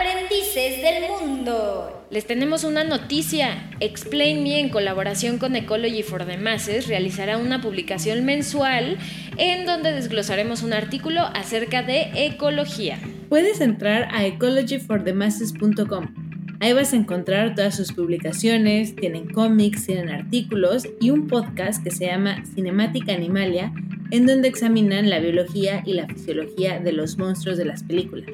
[0.00, 2.06] aprendices del mundo.
[2.10, 3.70] Les tenemos una noticia.
[3.80, 8.96] Explain Me, en colaboración con Ecology for the Masses, realizará una publicación mensual
[9.36, 12.98] en donde desglosaremos un artículo acerca de ecología.
[13.28, 16.14] Puedes entrar a ecologyforthemasses.com.
[16.60, 21.90] Ahí vas a encontrar todas sus publicaciones, tienen cómics, tienen artículos y un podcast que
[21.90, 23.72] se llama Cinemática Animalia,
[24.10, 28.30] en donde examinan la biología y la fisiología de los monstruos de las películas.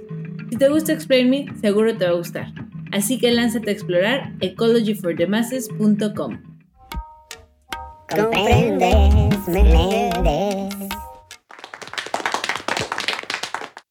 [0.48, 2.52] Si te gusta Explain Me, seguro te va a gustar.
[2.92, 6.42] Así que lánzate a explorar ecologyforthemasses.com.
[8.08, 10.72] Comprendes, Menéndez.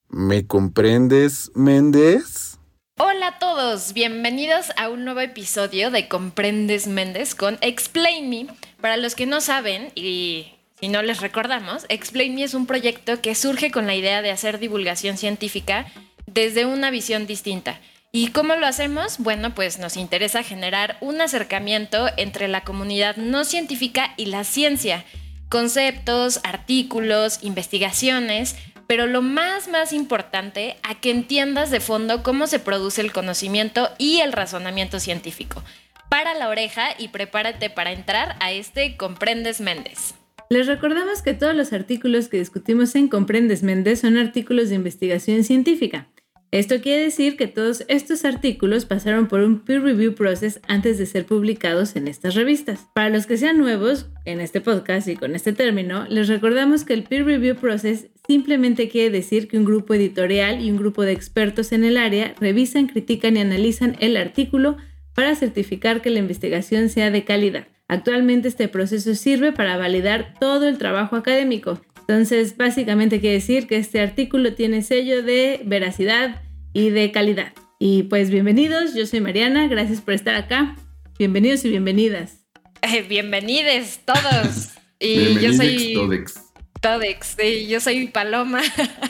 [0.08, 2.58] ¿Me comprendes, Méndez?
[2.98, 8.48] Hola a todos, bienvenidos a un nuevo episodio de Comprendes Méndez con Explain Me.
[8.80, 13.20] Para los que no saben y si no les recordamos, Explain Me es un proyecto
[13.20, 15.88] que surge con la idea de hacer divulgación científica
[16.36, 17.80] desde una visión distinta.
[18.12, 19.18] ¿Y cómo lo hacemos?
[19.20, 25.06] Bueno, pues nos interesa generar un acercamiento entre la comunidad no científica y la ciencia.
[25.50, 32.60] Conceptos, artículos, investigaciones, pero lo más, más importante, a que entiendas de fondo cómo se
[32.60, 35.64] produce el conocimiento y el razonamiento científico.
[36.10, 40.16] Para la oreja y prepárate para entrar a este Comprendes Méndez.
[40.50, 45.44] Les recordamos que todos los artículos que discutimos en Comprendes Méndez son artículos de investigación
[45.44, 46.08] científica.
[46.56, 51.06] Esto quiere decir que todos estos artículos pasaron por un peer review process antes de
[51.06, 52.88] ser publicados en estas revistas.
[52.94, 56.94] Para los que sean nuevos en este podcast y con este término, les recordamos que
[56.94, 61.12] el peer review process simplemente quiere decir que un grupo editorial y un grupo de
[61.12, 64.78] expertos en el área revisan, critican y analizan el artículo
[65.14, 67.68] para certificar que la investigación sea de calidad.
[67.90, 71.82] Actualmente este proceso sirve para validar todo el trabajo académico.
[72.08, 76.45] Entonces, básicamente quiere decir que este artículo tiene sello de veracidad
[76.76, 77.54] y de calidad.
[77.80, 80.76] Y pues bienvenidos, yo soy Mariana, gracias por estar acá.
[81.18, 82.46] Bienvenidos y bienvenidas.
[82.82, 84.70] Eh, bienvenidos todos.
[84.98, 86.36] Y yo soy Todex.
[86.82, 88.62] Todex, sí, yo soy Paloma.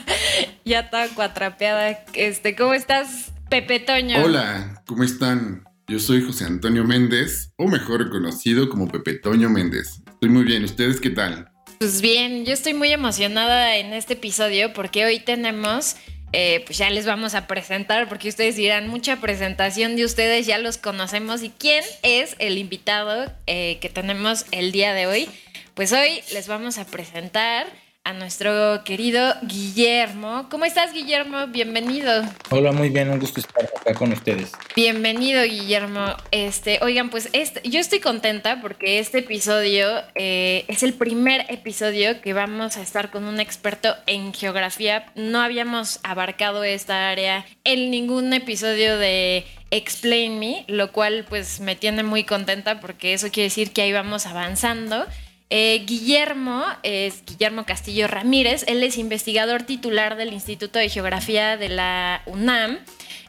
[0.64, 2.04] ya está cuatrapeada.
[2.12, 4.24] Este, ¿cómo estás, Pepe Toño?
[4.24, 5.62] Hola, ¿cómo están?
[5.86, 10.02] Yo soy José Antonio Méndez, o mejor conocido como Pepe Toño Méndez.
[10.08, 11.52] Estoy muy bien, ¿ustedes qué tal?
[11.78, 15.96] Pues bien, yo estoy muy emocionada en este episodio porque hoy tenemos,
[16.32, 20.58] eh, pues ya les vamos a presentar, porque ustedes dirán mucha presentación de ustedes, ya
[20.58, 21.42] los conocemos.
[21.42, 25.28] ¿Y quién es el invitado eh, que tenemos el día de hoy?
[25.74, 27.66] Pues hoy les vamos a presentar
[28.06, 30.46] a nuestro querido Guillermo.
[30.48, 31.48] ¿Cómo estás, Guillermo?
[31.48, 32.22] Bienvenido.
[32.50, 34.52] Hola, muy bien, un gusto estar acá con ustedes.
[34.76, 36.14] Bienvenido, Guillermo.
[36.30, 42.20] Este, oigan, pues este, yo estoy contenta porque este episodio eh, es el primer episodio
[42.20, 45.06] que vamos a estar con un experto en geografía.
[45.16, 51.74] No habíamos abarcado esta área en ningún episodio de Explain Me, lo cual pues me
[51.74, 55.06] tiene muy contenta porque eso quiere decir que ahí vamos avanzando.
[55.48, 61.68] Eh, Guillermo es Guillermo Castillo Ramírez, él es investigador titular del Instituto de Geografía de
[61.68, 62.80] la UNAM,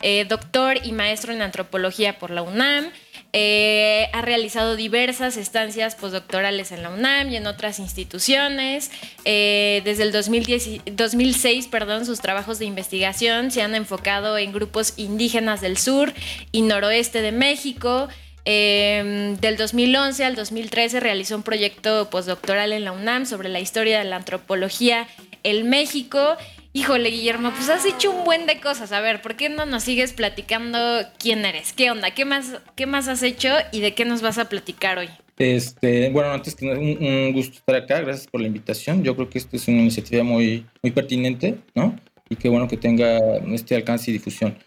[0.02, 2.90] eh, doctor y maestro en antropología por la UNAM.
[3.34, 8.90] Eh, ha realizado diversas estancias postdoctorales en la UNAM y en otras instituciones.
[9.24, 15.78] desde el 2006, perdón, sus trabajos de investigación se han enfocado en grupos indígenas del
[15.78, 16.14] sur
[16.52, 18.08] y noroeste de México.
[18.50, 24.00] Em, del 2011 al 2013 realizó un proyecto postdoctoral en la UNAM sobre la historia
[24.00, 25.06] de la antropología
[25.44, 26.38] en México.
[26.72, 28.94] Híjole, Guillermo, pues has hecho un buen de cosas.
[28.94, 30.80] A ver, ¿por qué no nos sigues platicando
[31.20, 31.74] quién eres?
[31.74, 32.12] ¿Qué onda?
[32.12, 35.10] ¿Qué más, qué más has hecho y de qué nos vas a platicar hoy?
[35.38, 38.00] Este, bueno, antes que nada, un, gusto estar acá.
[38.00, 39.04] Gracias por la invitación.
[39.04, 42.00] Yo creo que esto es una iniciativa muy, muy pertinente, ¿no?
[42.30, 43.20] Y qué bueno que tenga
[43.52, 44.58] este alcance y difusión.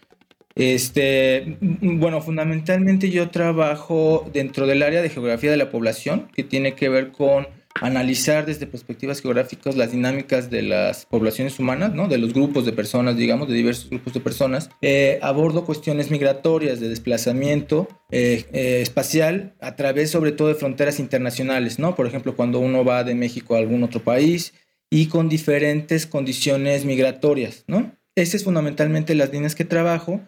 [0.54, 6.74] Este, bueno, fundamentalmente yo trabajo dentro del área de geografía de la población, que tiene
[6.74, 7.46] que ver con
[7.80, 12.08] analizar desde perspectivas geográficas las dinámicas de las poblaciones humanas, ¿no?
[12.08, 14.70] de los grupos de personas, digamos, de diversos grupos de personas.
[14.82, 20.98] Eh, abordo cuestiones migratorias, de desplazamiento eh, eh, espacial a través sobre todo de fronteras
[20.98, 21.94] internacionales, ¿no?
[21.94, 24.52] por ejemplo, cuando uno va de México a algún otro país
[24.90, 27.64] y con diferentes condiciones migratorias.
[27.68, 27.92] ¿no?
[28.16, 30.20] Esas es fundamentalmente las líneas que trabajo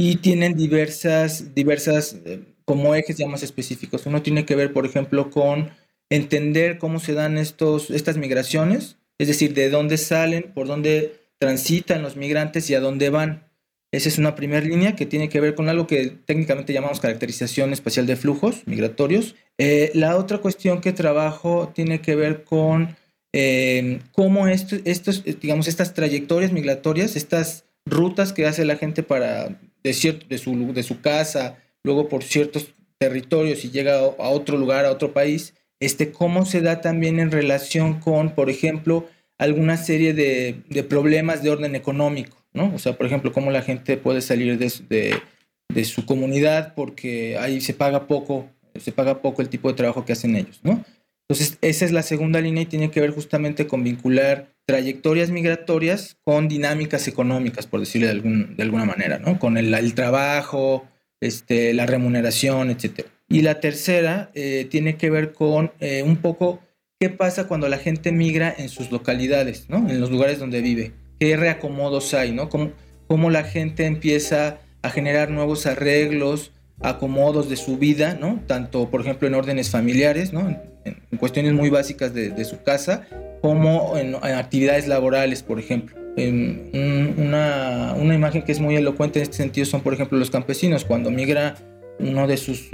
[0.00, 4.06] y tienen diversas, diversas eh, como ejes ya más específicos.
[4.06, 5.70] Uno tiene que ver, por ejemplo, con
[6.08, 12.02] entender cómo se dan estos, estas migraciones, es decir, de dónde salen, por dónde transitan
[12.02, 13.48] los migrantes y a dónde van.
[13.90, 17.72] Esa es una primera línea que tiene que ver con algo que técnicamente llamamos caracterización
[17.72, 19.34] espacial de flujos migratorios.
[19.58, 22.96] Eh, la otra cuestión que trabajo tiene que ver con
[23.32, 29.92] eh, cómo estos, digamos, estas trayectorias migratorias, estas rutas que hace la gente para de,
[29.92, 34.84] cierto, de, su, de su casa, luego por ciertos territorios y llega a otro lugar,
[34.84, 39.08] a otro país, este, cómo se da también en relación con, por ejemplo,
[39.38, 42.74] alguna serie de, de problemas de orden económico, ¿no?
[42.74, 45.14] O sea, por ejemplo, cómo la gente puede salir de, de,
[45.72, 50.04] de su comunidad porque ahí se paga poco, se paga poco el tipo de trabajo
[50.04, 50.84] que hacen ellos, ¿no?
[51.30, 56.16] Entonces, esa es la segunda línea y tiene que ver justamente con vincular trayectorias migratorias
[56.24, 59.38] con dinámicas económicas, por decirlo de, algún, de alguna manera, ¿no?
[59.38, 60.86] Con el, trabajo,
[61.20, 63.06] este, la remuneración, etc.
[63.28, 66.60] Y la tercera eh, tiene que ver con eh, un poco
[66.98, 69.88] qué pasa cuando la gente migra en sus localidades, ¿no?
[69.88, 70.92] En los lugares donde vive.
[71.20, 72.48] ¿Qué reacomodos hay, ¿no?
[72.48, 78.40] Cómo la gente empieza a generar nuevos arreglos, acomodos de su vida, ¿no?
[78.46, 80.48] Tanto, por ejemplo, en órdenes familiares, ¿no?
[80.84, 83.06] en, cuestiones muy básicas de, su casa,
[83.42, 85.96] como en, actividades laborales, por ejemplo.
[86.16, 90.84] una, una, imagen que es muy elocuente en este sentido son, por ejemplo, los campesinos.
[90.84, 91.56] Cuando migra
[91.98, 92.68] uno de sus,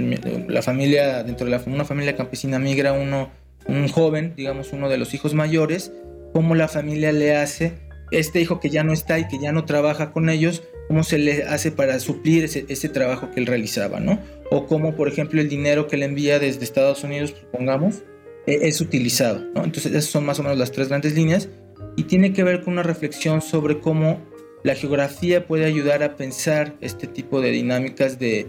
[0.47, 3.29] la familia, dentro de la, una familia campesina migra uno,
[3.67, 5.91] un joven, digamos, uno de los hijos mayores,
[6.33, 7.73] cómo la familia le hace,
[8.11, 11.17] este hijo que ya no está y que ya no trabaja con ellos, cómo se
[11.17, 14.19] le hace para suplir ese, trabajo que él realizaba, ¿no?
[14.51, 18.03] o cómo, por ejemplo, el dinero que le envía desde Estados Unidos, supongamos,
[18.45, 19.39] e, es utilizado.
[19.55, 19.63] ¿no?
[19.63, 21.49] Entonces, esas son más o menos las tres grandes líneas
[21.95, 24.21] y tiene que ver con una reflexión sobre cómo
[24.63, 28.47] la geografía puede ayudar a pensar este tipo de dinámicas de,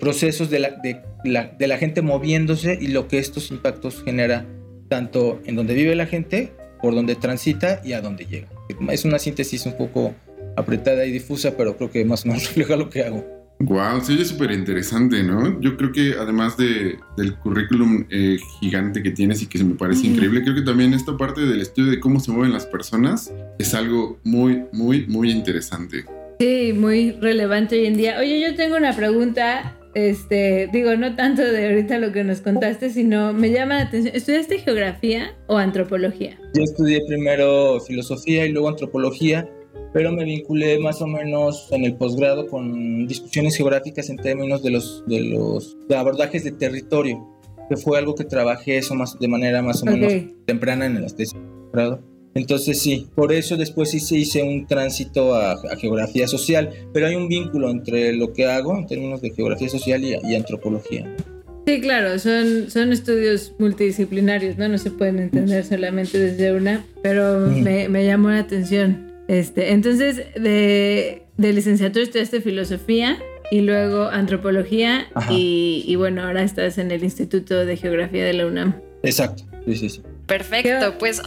[0.00, 4.46] procesos de la gente moviéndose y lo que estos impactos genera
[4.88, 8.48] tanto en donde vive la gente, por donde transita y a donde llega.
[8.90, 10.14] Es una síntesis un poco
[10.58, 13.38] apretada y difusa, pero creo que más o menos refleja lo que hago.
[13.60, 15.60] Wow, sí, es súper interesante, ¿no?
[15.60, 20.06] Yo creo que además de, del currículum eh, gigante que tienes y que me parece
[20.06, 23.74] increíble, creo que también esta parte del estudio de cómo se mueven las personas es
[23.74, 26.04] algo muy, muy, muy interesante.
[26.38, 28.20] Sí, muy relevante hoy en día.
[28.20, 32.90] Oye, yo tengo una pregunta, este, digo, no tanto de ahorita lo que nos contaste,
[32.90, 34.14] sino me llama la atención.
[34.14, 36.38] ¿Estudiaste geografía o antropología?
[36.54, 39.48] Yo estudié primero filosofía y luego antropología
[39.92, 44.70] pero me vinculé más o menos en el posgrado con discusiones geográficas en términos de
[44.70, 47.26] los, de los abordajes de territorio,
[47.68, 50.12] que fue algo que trabajé eso más, de manera más o menos
[50.46, 51.38] temprana en el tesis
[51.72, 51.98] de
[52.34, 57.16] Entonces sí, por eso después sí se hice un tránsito a, geografía social, pero hay
[57.16, 61.14] un vínculo entre lo que hago en términos de geografía social y, antropología.
[61.66, 64.68] Sí, claro, son, son estudios multidisciplinarios, ¿no?
[64.68, 69.07] No se pueden entender solamente desde una, pero me, me llamó la atención.
[69.28, 73.18] Este, entonces, de, de licenciatura estudiaste filosofía
[73.50, 78.80] y luego antropología y, bueno, ahora estás en el Instituto de Geografía de la UNAM.
[79.02, 80.02] Exacto, sí, sí, sí.
[80.26, 81.22] Perfecto, pues...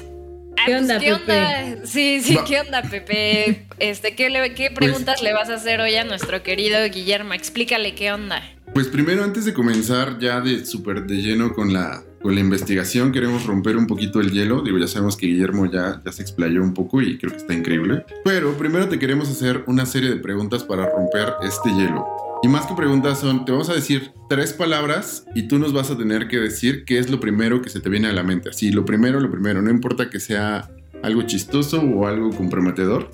[0.58, 1.88] Ah, ¿Qué pues, onda, Pepe?
[1.88, 3.66] Sí, sí, ¿qué onda, Pepe?
[3.80, 7.34] Este, ¿qué, ¿Qué pues preguntas le vas a hacer hoy a nuestro querido Guillermo?
[7.34, 8.44] Explícale qué onda.
[8.74, 13.12] Pues primero, antes de comenzar ya de súper de lleno con la, con la investigación
[13.12, 14.62] queremos romper un poquito el hielo.
[14.62, 17.54] Digo, ya sabemos que Guillermo ya, ya se explayó un poco y creo que está
[17.54, 18.06] increíble.
[18.24, 22.06] Pero primero te queremos hacer una serie de preguntas para romper este hielo.
[22.44, 25.92] Y más que preguntas son, te vamos a decir tres palabras y tú nos vas
[25.92, 28.50] a tener que decir qué es lo primero que se te viene a la mente.
[28.50, 29.62] Así, lo primero, lo primero.
[29.62, 30.70] No importa que sea
[31.04, 33.12] algo chistoso o algo comprometedor.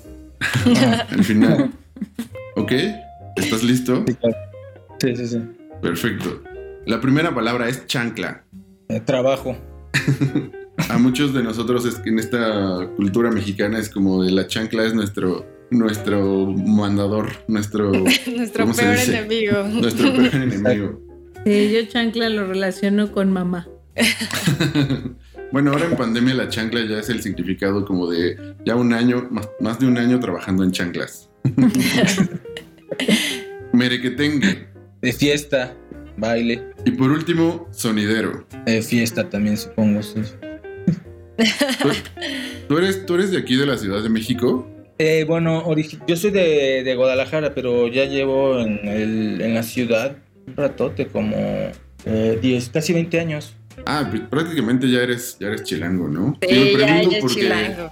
[1.10, 1.72] Al final.
[2.54, 2.72] ¿Ok?
[3.36, 4.04] ¿Estás listo?
[4.06, 4.16] Sí,
[5.00, 5.40] sí, sí.
[5.80, 6.42] Perfecto.
[6.86, 8.44] La primera palabra es chancla.
[8.88, 9.56] Eh, trabajo.
[10.88, 14.84] a muchos de nosotros es que en esta cultura mexicana es como de la chancla
[14.84, 17.92] es nuestro nuestro mandador, nuestro
[18.36, 19.62] nuestro peor enemigo.
[19.64, 21.00] Nuestro peor enemigo.
[21.44, 23.68] Sí, yo chancla lo relaciono con mamá.
[25.52, 29.28] bueno, ahora en pandemia la chancla ya es el significado como de ya un año,
[29.30, 31.30] más, más de un año trabajando en chanclas.
[33.72, 34.68] Merequetengue.
[35.00, 35.76] De fiesta
[36.16, 36.62] baile.
[36.84, 38.46] Y por último, sonidero.
[38.66, 40.20] Eh, fiesta también, supongo, sí.
[42.68, 44.68] ¿Tú, eres, ¿Tú eres de aquí, de la Ciudad de México?
[44.98, 45.64] Eh, bueno,
[46.08, 51.06] yo soy de, de, Guadalajara, pero ya llevo en, el, en la ciudad un ratote,
[51.06, 51.36] como
[52.04, 53.54] 10, eh, casi 20 años.
[53.86, 56.36] Ah, prácticamente ya eres, ya eres chilango, ¿no?
[56.42, 57.90] Sí, ya, ya porque, chilango.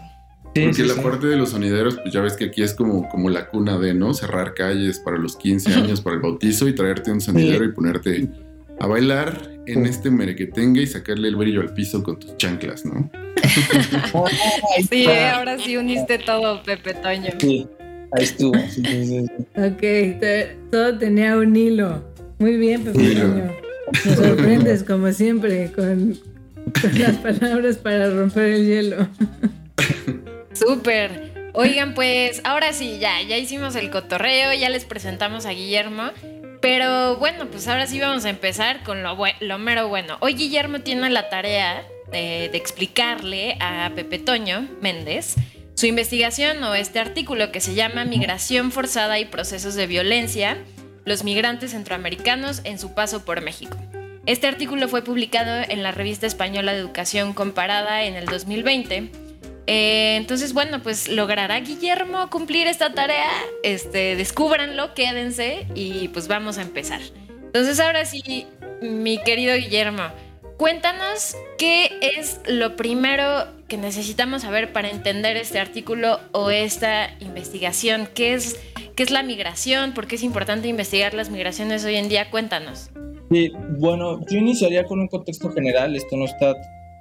[0.64, 3.48] Porque la parte de los sonideros, pues ya ves que aquí es como, como la
[3.48, 4.14] cuna de, ¿no?
[4.14, 8.28] Cerrar calles para los 15 años, para el bautizo y traerte un sonidero y ponerte
[8.78, 13.10] a bailar en este merequetengue y sacarle el brillo al piso con tus chanclas, ¿no?
[14.90, 17.30] sí, ahora sí uniste todo, Pepe Toño.
[17.38, 17.66] Sí,
[18.12, 18.52] ahí estuvo.
[19.56, 22.04] ok, todo tenía un hilo.
[22.38, 23.52] Muy bien, Pepe Toño.
[24.04, 26.18] Nos sorprendes como siempre con,
[26.80, 29.08] con las palabras para romper el hielo.
[30.58, 31.50] Súper.
[31.52, 36.10] Oigan, pues ahora sí, ya, ya hicimos el cotorreo, ya les presentamos a Guillermo.
[36.60, 39.16] Pero bueno, pues ahora sí vamos a empezar con lo,
[39.58, 40.16] mero bueno.
[40.20, 45.36] Hoy Guillermo tiene la tarea de, de explicarle a Pepe Toño Méndez
[45.74, 50.56] su investigación o este artículo que se llama Migración forzada y procesos de violencia,
[51.04, 53.76] los migrantes centroamericanos en su paso por México.
[54.24, 59.25] Este artículo fue publicado en la revista española de educación comparada en el 2020.
[59.66, 63.30] Eh, entonces, bueno, pues logrará Guillermo cumplir esta tarea.
[63.62, 67.00] Este, descúbranlo, quédense y pues vamos a empezar.
[67.46, 68.46] Entonces, ahora sí,
[68.80, 70.04] mi querido Guillermo,
[70.56, 78.08] Cuéntanos qué es lo primero que necesitamos saber para entender este artículo o esta investigación.
[78.14, 78.58] ¿Qué es,
[78.96, 79.92] qué es la migración?
[79.92, 82.30] ¿Por qué es importante investigar las migraciones hoy en día?
[82.30, 82.90] Cuéntanos.
[83.30, 85.94] Sí, bueno, yo iniciaría con un contexto general.
[85.94, 86.54] Esto no está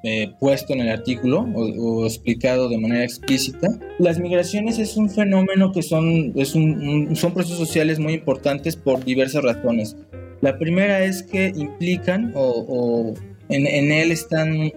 [0.06, 3.70] eh, puesto en el artículo o, explicado de manera explícita.
[4.00, 9.04] Las migraciones es un fenómeno que son, es un, son procesos sociales muy importantes por
[9.04, 9.96] diversas razones.
[10.42, 13.14] La primera es que implican o
[13.50, 14.72] en, él están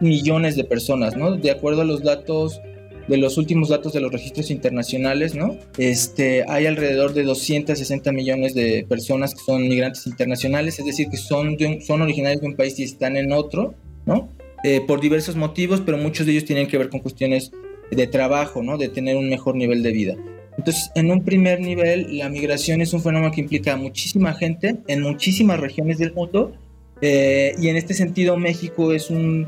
[0.00, 1.36] millones de personas, ¿no?
[1.36, 2.60] De acuerdo a los datos
[3.08, 5.56] de los últimos datos de los registros internacionales, ¿no?
[5.76, 11.16] Este, hay alrededor de 260 millones de personas que son migrantes internacionales, es decir, que
[11.16, 13.74] son, son originarios de un país y están en otro,
[14.06, 14.28] ¿no?
[14.64, 17.50] Eh, por diversos motivos, pero muchos de ellos tienen que ver con cuestiones
[17.90, 18.78] de trabajo, ¿no?
[18.78, 20.16] De tener un mejor nivel de vida.
[20.56, 24.76] Entonces, en un primer nivel, la migración es un fenómeno que implica a muchísima gente
[24.86, 26.52] en muchísimas regiones del mundo
[27.00, 29.44] eh, y en este sentido México es un,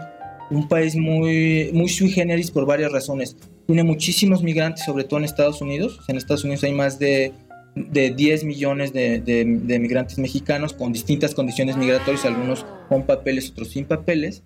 [0.50, 3.36] un, país muy, muy sui generis por varias razones.
[3.66, 6.00] Tiene muchísimos migrantes, sobre todo en Estados Unidos.
[6.08, 7.32] En Estados Unidos hay más de,
[7.76, 13.68] de 10 millones de, de, migrantes mexicanos con distintas condiciones migratorias, algunos con papeles, otros
[13.68, 14.42] sin papeles.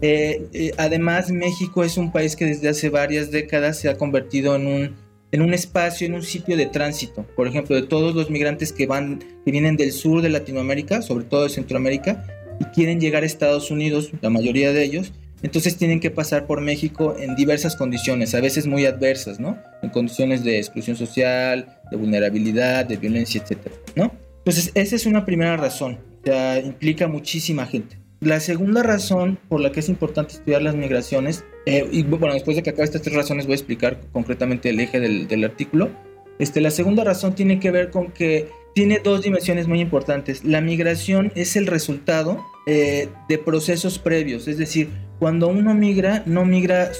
[0.00, 4.56] Eh, eh, además, México es un país que desde hace varias décadas se ha convertido
[4.56, 4.96] en un,
[5.30, 7.26] en un espacio, en un sitio de tránsito.
[7.36, 11.24] Por ejemplo, de todos los migrantes que, van, que vienen del sur de Latinoamérica, sobre
[11.24, 12.24] todo de Centroamérica,
[12.60, 16.60] y quieren llegar a Estados Unidos, la mayoría de ellos, entonces tienen que pasar por
[16.60, 19.58] México en diversas condiciones, a veces muy adversas, ¿no?
[19.82, 24.12] En condiciones de exclusión social, de vulnerabilidad, de violencia, etcétera, ¿no?
[24.38, 28.01] Entonces, esa es una primera razón, o sea, implica muchísima gente.
[28.22, 32.56] La segunda razón por la que es importante estudiar las migraciones, eh, y bueno, después
[32.56, 35.90] de que acabe estas tres razones voy a explicar concretamente el eje del, del artículo,
[36.38, 40.44] este, la segunda razón tiene que ver con que tiene dos dimensiones muy importantes.
[40.44, 44.88] La migración es el resultado eh, de procesos previos, es decir,
[45.18, 46.92] cuando uno migra, no migra,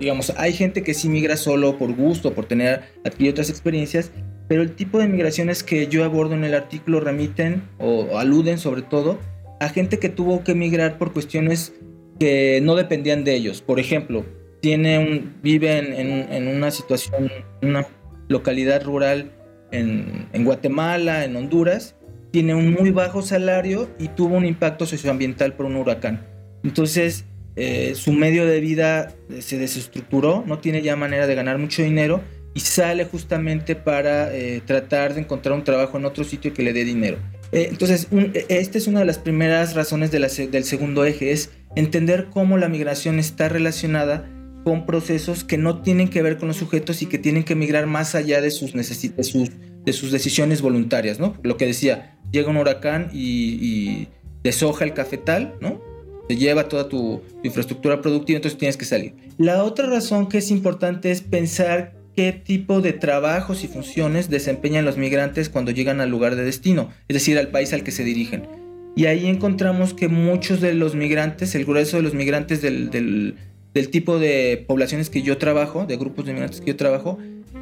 [0.00, 4.12] digamos, hay gente que sí migra solo por gusto, por tener aquí otras experiencias,
[4.48, 8.80] pero el tipo de migraciones que yo abordo en el artículo remiten o, aluden sobre
[8.80, 9.18] todo
[9.60, 11.72] a gente que tuvo que migrar por cuestiones
[12.18, 13.62] que no dependían de ellos.
[13.62, 14.24] Por ejemplo,
[14.60, 17.30] tiene un, vive en, una situación,
[17.62, 17.86] una
[18.28, 19.32] localidad rural
[19.70, 21.96] en, Guatemala, en Honduras,
[22.30, 26.26] tiene un muy bajo salario y tuvo un impacto socioambiental por un huracán.
[26.64, 27.24] Entonces,
[27.56, 31.82] eh, su medio de vida eh, se desestructuró, no tiene ya manera de ganar mucho
[31.82, 32.20] dinero
[32.54, 36.72] y sale justamente para eh, tratar de encontrar un trabajo en otro sitio que le
[36.72, 37.18] dé dinero.
[37.52, 38.08] Entonces,
[38.48, 43.18] esta es una de las primeras razones del segundo eje, es entender cómo la migración
[43.18, 44.28] está relacionada
[44.64, 47.86] con procesos que no tienen que ver con los sujetos y que tienen que migrar
[47.86, 49.50] más allá de sus, de sus,
[49.84, 51.34] de sus decisiones voluntarias, ¿no?
[51.42, 54.08] Lo que decía, llega un huracán y,
[54.42, 55.82] deshoja el cafetal, ¿no?
[56.28, 59.14] Te lleva toda tu, infraestructura productiva, entonces tienes que salir.
[59.36, 64.84] La otra razón que es importante es pensar qué tipo de trabajos y funciones desempeñan
[64.84, 68.02] los migrantes cuando llegan al lugar de destino, es decir, al país al que se
[68.02, 68.48] dirigen.
[68.96, 73.90] Y ahí encontramos que muchos de los migrantes, el grueso de los migrantes del, del
[73.90, 77.18] tipo de poblaciones que yo trabajo, de grupos de migrantes que yo trabajo,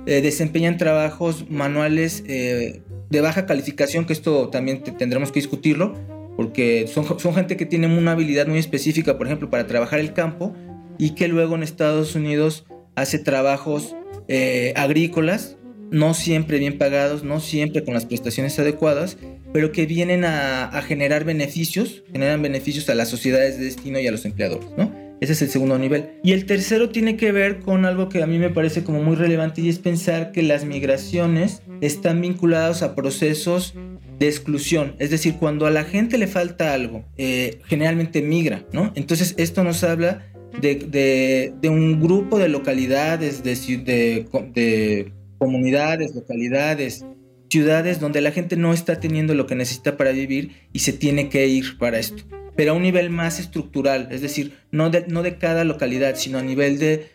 [0.06, 5.92] eh, desempeñan trabajos manuales eh, de baja calificación, que esto también tendremos que discutirlo,
[6.34, 10.14] porque son, son gente que tiene una habilidad muy específica, por ejemplo, para trabajar el
[10.14, 10.54] campo,
[10.96, 13.94] y que luego en Estados Unidos hace trabajos
[14.28, 15.56] eh, agrícolas,
[15.90, 19.16] no siempre bien pagados, no siempre con las prestaciones adecuadas,
[19.52, 24.10] pero que vienen a, generar beneficios, generan beneficios a las sociedades de destino y a
[24.10, 24.92] los empleadores, ¿no?
[25.20, 26.10] Ese es el segundo nivel.
[26.22, 29.16] Y el tercero tiene que ver con algo que a mí me parece como muy
[29.16, 33.74] relevante y es pensar que las migraciones están vinculadas a procesos
[34.18, 34.94] de exclusión.
[34.98, 38.92] Es decir, cuando a la gente le falta algo, eh, generalmente migra, ¿no?
[38.94, 40.26] Entonces esto nos habla
[40.60, 47.04] de, un grupo de localidades, de, de, de comunidades, localidades,
[47.50, 51.28] ciudades donde la gente no está teniendo lo que necesita para vivir y se tiene
[51.28, 52.24] que ir para esto
[52.56, 56.38] pero a un nivel más estructural, es decir, no de, no de cada localidad, sino
[56.38, 57.10] a nivel de,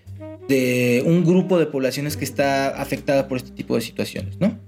[0.47, 4.59] de un grupo de poblaciones que está afectada por este tipo de situaciones, ¿no?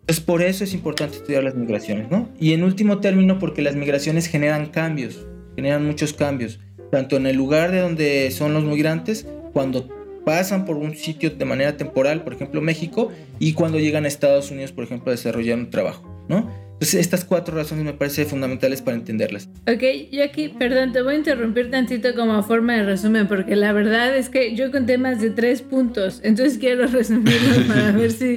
[0.00, 2.30] Entonces, por eso es importante estudiar las migraciones, ¿no?
[2.38, 5.26] Y en último término, porque las migraciones generan cambios,
[5.56, 6.58] generan muchos cambios,
[6.90, 9.88] tanto en el lugar de donde son los migrantes, cuando
[10.24, 14.50] pasan por un sitio de manera temporal, por ejemplo México, y cuando llegan a Estados
[14.50, 16.50] Unidos, por ejemplo, a desarrollar un trabajo, ¿no?
[16.74, 19.48] Entonces, estas cuatro razones me parecen fundamentales para entenderlas.
[19.68, 23.72] Ok, yo aquí, perdón, te voy a interrumpir tantito como forma de resumen, porque la
[23.72, 28.36] verdad es que yo conté más de tres puntos, entonces quiero resumirlo para ver si,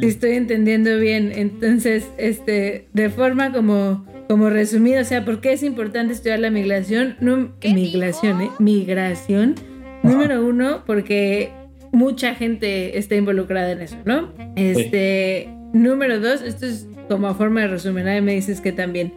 [0.00, 1.30] si estoy entendiendo bien.
[1.32, 6.50] Entonces, este, de forma como, como resumida, o sea, ¿por qué es importante estudiar la
[6.50, 7.16] migración?
[7.20, 8.52] No, ¿Qué migración, dijo?
[8.52, 8.56] ¿eh?
[8.58, 9.54] Migración.
[10.02, 11.50] Número uno, porque
[11.92, 14.32] mucha gente está involucrada en eso, ¿no?
[14.54, 19.12] Este, número dos, esto es como a forma de resumen, nadie me dices que también.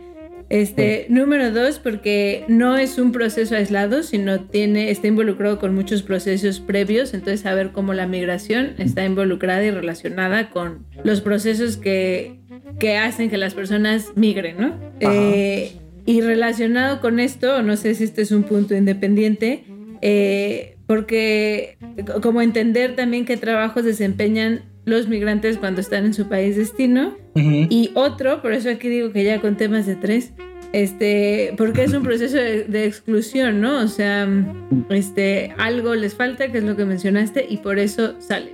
[0.49, 6.01] Este, número dos, porque no es un proceso aislado, sino tiene, está involucrado con muchos
[6.01, 12.38] procesos previos, entonces saber cómo la migración está involucrada y relacionada con los procesos que,
[12.79, 14.75] que hacen que las personas migren, ¿no?
[14.99, 15.73] Eh,
[16.05, 19.63] y relacionado con esto, no sé si este es un punto independiente,
[20.01, 26.27] eh, porque co- como entender también qué trabajos desempeñan los migrantes cuando están en su
[26.27, 27.15] país destino
[27.69, 30.31] y otro, por eso aquí digo que ya con temas de tres,
[30.73, 33.77] este, porque es un proceso de, de exclusión, ¿no?
[33.83, 34.27] O sea,
[34.89, 38.53] este, algo les falta, que es lo que mencionaste, y por eso salen.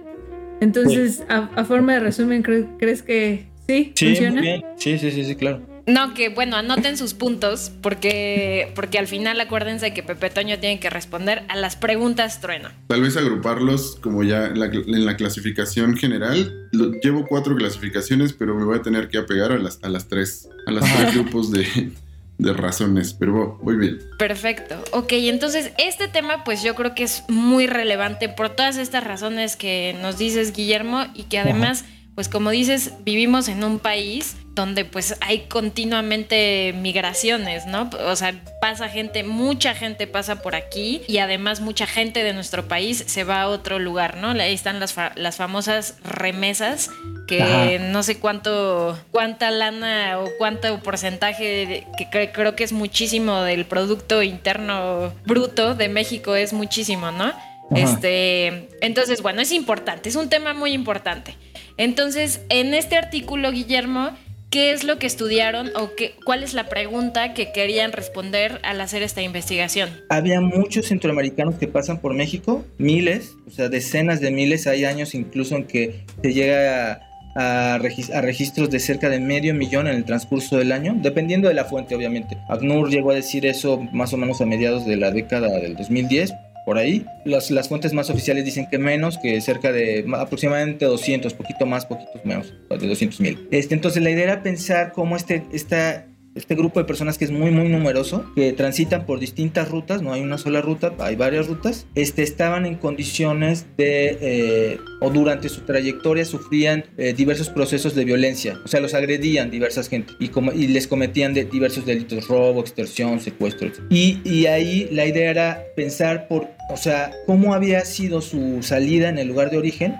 [0.61, 4.31] Entonces, a, a forma de resumen, ¿cre- ¿crees que sí, Sí, funciona?
[4.31, 4.65] muy bien.
[4.77, 5.61] Sí, sí, sí, sí, claro.
[5.87, 10.79] No, que bueno, anoten sus puntos porque, porque al final acuérdense que Pepe Toño tiene
[10.79, 12.69] que responder a las preguntas trueno.
[12.87, 16.69] Tal vez agruparlos como ya en la, en la clasificación general.
[16.71, 20.07] Lo- llevo cuatro clasificaciones, pero me voy a tener que apegar a las, a las
[20.07, 21.91] tres, a las tres grupos de,
[22.39, 23.13] de razones.
[23.13, 23.99] Pero voy bien.
[24.17, 24.83] Perfecto.
[24.91, 29.55] Ok, entonces este tema pues yo creo que es muy relevante por todas estas razones
[29.55, 34.85] que nos dices Guillermo y que además pues como dices vivimos en un país donde
[34.85, 37.89] pues hay continuamente migraciones, ¿no?
[38.07, 42.65] O sea, pasa gente, mucha gente pasa por aquí y además mucha gente de nuestro
[42.65, 44.29] país se va a otro lugar, ¿no?
[44.29, 46.89] Ahí están las, fa- las famosas remesas
[47.27, 47.79] que Ajá.
[47.79, 53.65] no sé cuánto, cuánta lana o cuánto porcentaje, que cre- creo que es muchísimo del
[53.65, 57.33] Producto Interno Bruto de México, es muchísimo, ¿no?
[57.75, 61.35] Este, entonces, bueno, es importante, es un tema muy importante.
[61.77, 64.11] Entonces, en este artículo, Guillermo,
[64.49, 68.79] ¿qué es lo que estudiaron o qué, cuál es la pregunta que querían responder al
[68.79, 69.89] hacer esta investigación?
[70.09, 74.67] Había muchos centroamericanos que pasan por México, miles, o sea, decenas de miles.
[74.67, 77.01] Hay años incluso en que se llega
[77.35, 80.95] a, a regis- a registros de cerca de medio millón en el transcurso del año,
[81.01, 82.37] dependiendo de la fuente, obviamente.
[82.47, 86.33] ACNUR llegó a decir eso más o menos a mediados de la década del 2010.
[86.65, 90.85] Por ahí, las, las fuentes más oficiales dicen que menos, que cerca de ma- aproximadamente
[90.85, 93.47] 200, poquito más, poquitos menos, de 200 mil.
[93.51, 97.31] Este, entonces, la idea era pensar cómo este, esta, este grupo de personas que es
[97.31, 101.47] muy muy numeroso, que transitan por distintas rutas, no hay una sola ruta, hay varias
[101.47, 107.95] rutas, este, estaban en condiciones de, eh, o durante su trayectoria sufrían eh, diversos procesos
[107.95, 111.85] de violencia, o sea, los agredían diversas gente y, como, y les cometían de diversos
[111.85, 113.71] delitos, robo, extorsión, secuestro.
[113.89, 119.09] Y, y ahí la idea era pensar por, o sea, cómo había sido su salida
[119.09, 119.95] en el lugar de origen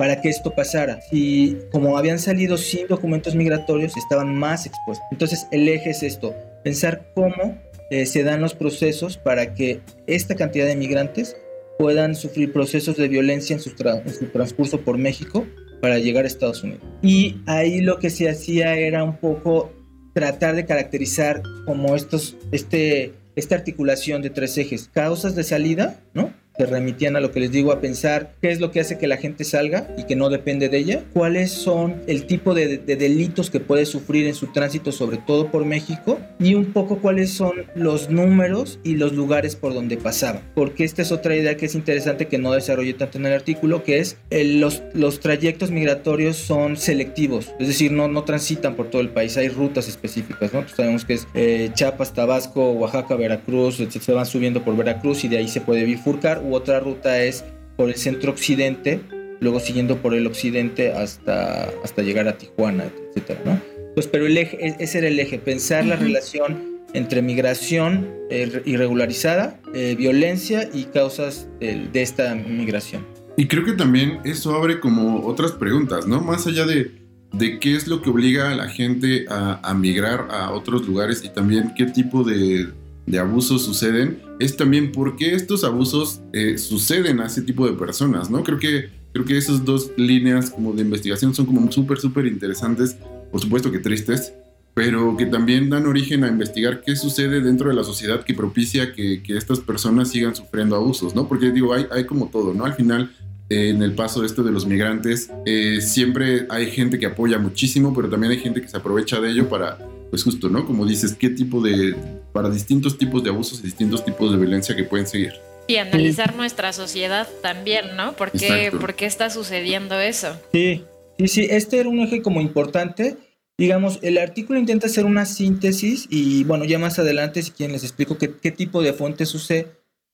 [0.00, 1.00] para que esto pasara.
[1.12, 5.06] Y como habían salido sin documentos migratorios, estaban más expuestos.
[5.12, 6.34] Entonces el eje es esto,
[6.64, 7.60] pensar cómo
[7.90, 11.36] eh, se dan los procesos para que esta cantidad de migrantes
[11.78, 15.46] puedan sufrir procesos de violencia en su, en su transcurso por México
[15.82, 16.82] para llegar a Estados Unidos.
[17.02, 19.70] Y ahí lo que se hacía era un poco
[20.14, 26.32] tratar de caracterizar como estos, este, esta articulación de tres ejes, causas de salida, ¿no?
[26.60, 29.06] Que remitían a lo que les digo, a pensar qué es lo que hace que
[29.06, 32.96] la gente salga y que no depende de ella, cuáles son el tipo de, de
[32.96, 37.30] delitos que puede sufrir en su tránsito, sobre todo por México, y un poco cuáles
[37.30, 40.42] son los números y los lugares por donde pasaban.
[40.54, 43.82] Porque esta es otra idea que es interesante que no desarrollé tanto en el artículo,
[43.82, 48.90] que es el- los, los trayectos migratorios son selectivos, es decir, no, no transitan por
[48.90, 50.60] todo el país, hay rutas específicas, ¿no?
[50.60, 55.28] Pues sabemos que es eh, Chiapas, Tabasco, Oaxaca, Veracruz, se van subiendo por Veracruz y
[55.28, 57.44] de ahí se puede bifurcar, u otra ruta es
[57.76, 59.00] por el centro occidente,
[59.40, 63.60] luego siguiendo por el occidente hasta, hasta llegar a Tijuana, etcétera, ¿no?
[63.94, 68.62] Pues, pero el eje, e- ese era el eje, pensar la relación entre migración eh,
[68.64, 73.06] irregularizada, eh, violencia y causas de, de esta migración.
[73.36, 76.20] Y creo que también eso abre como otras preguntas, ¿no?
[76.20, 76.90] Más allá de,
[77.32, 81.22] de qué es lo que obliga a la gente a, a migrar a otros lugares
[81.24, 82.68] y también qué tipo de,
[83.06, 87.72] de abusos suceden, es también por qué estos abusos eh, suceden a ese tipo de
[87.74, 88.42] personas, ¿no?
[88.42, 92.96] Creo que, creo que esas dos líneas como de investigación son como súper, súper interesantes,
[93.30, 94.32] por supuesto que tristes,
[94.74, 98.92] pero que también dan origen a investigar qué sucede dentro de la sociedad que propicia
[98.92, 101.28] que, que estas personas sigan sufriendo abusos, ¿no?
[101.28, 102.64] Porque digo, hay, hay como todo, ¿no?
[102.64, 103.10] Al final
[103.50, 108.08] en el paso este de los migrantes, eh, siempre hay gente que apoya muchísimo, pero
[108.08, 109.76] también hay gente que se aprovecha de ello para,
[110.10, 110.66] pues justo, ¿no?
[110.66, 111.94] Como dices, qué tipo de,
[112.32, 115.32] para distintos tipos de abusos y distintos tipos de violencia que pueden seguir.
[115.68, 118.14] Y analizar nuestra sociedad también, ¿no?
[118.14, 120.36] ¿Por qué, ¿Por qué está sucediendo eso?
[120.52, 120.82] Sí,
[121.18, 123.16] sí, sí, este era un eje como importante.
[123.56, 127.84] Digamos, el artículo intenta hacer una síntesis y bueno, ya más adelante si quieren les
[127.84, 129.68] explico qué, qué tipo de fuentes usé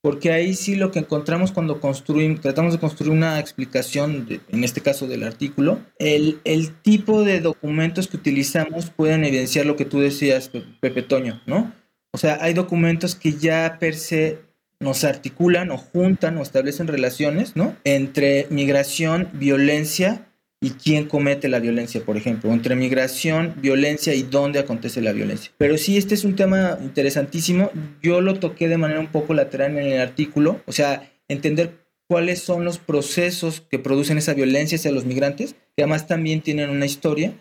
[0.07, 4.81] porque ahí sí lo que encontramos cuando construimos, tratamos de construir una explicación, en este
[4.81, 9.99] caso del artículo, el, el, tipo de documentos que utilizamos pueden evidenciar lo que tú
[9.99, 11.73] decías, Pepe Toño, ¿no?
[12.13, 14.39] O sea, hay documentos que ya per se
[14.79, 17.75] nos articulan o juntan o establecen relaciones, ¿no?
[17.83, 20.26] Entre migración, violencia
[20.67, 25.53] y quién comete la violencia, por ejemplo, entre migración, violencia y dónde acontece la violencia.
[25.59, 27.71] Pero sí, este es un tema interesantísimo.
[28.03, 32.41] Yo lo toqué de manera un poco lateral en el artículo, o sea, entender cuáles
[32.41, 36.87] son los procesos que producen esa violencia hacia los migrantes, que además también tienen una
[36.87, 37.33] historia,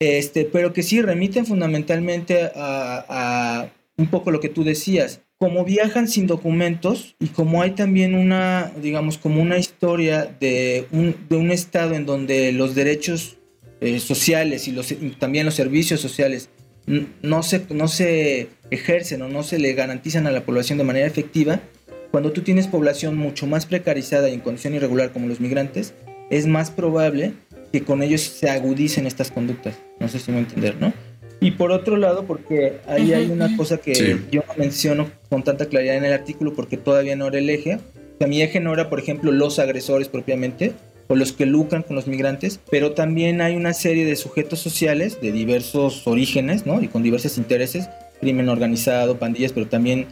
[0.00, 5.64] este, pero que sí remiten fundamentalmente a, a un poco lo que tú decías, como
[5.64, 11.34] viajan sin documentos y como hay también una, digamos, como una historia de un, de
[11.34, 13.38] un estado en donde los derechos
[13.80, 16.48] eh, sociales y, los, y también los servicios sociales
[16.86, 21.08] no se, no se ejercen o no se le garantizan a la población de manera
[21.08, 21.60] efectiva,
[22.12, 25.92] cuando tú tienes población mucho más precarizada y en condición irregular como los migrantes,
[26.30, 27.32] es más probable
[27.72, 29.74] que con ellos se agudicen estas conductas.
[29.98, 30.92] No sé si me entender, ¿no?
[31.42, 35.66] Y por otro lado, porque ahí hay una cosa que yo no menciono con tanta
[35.66, 37.74] claridad en el artículo porque todavía no era el eje.
[37.74, 40.72] O sea, mi eje no era, por ejemplo, los agresores propiamente
[41.08, 45.20] o los que lucran con los migrantes, pero también hay una serie de sujetos sociales
[45.20, 46.80] de diversos orígenes, ¿no?
[46.80, 47.88] Y con diversos intereses,
[48.20, 50.06] crimen organizado, pandillas, pero también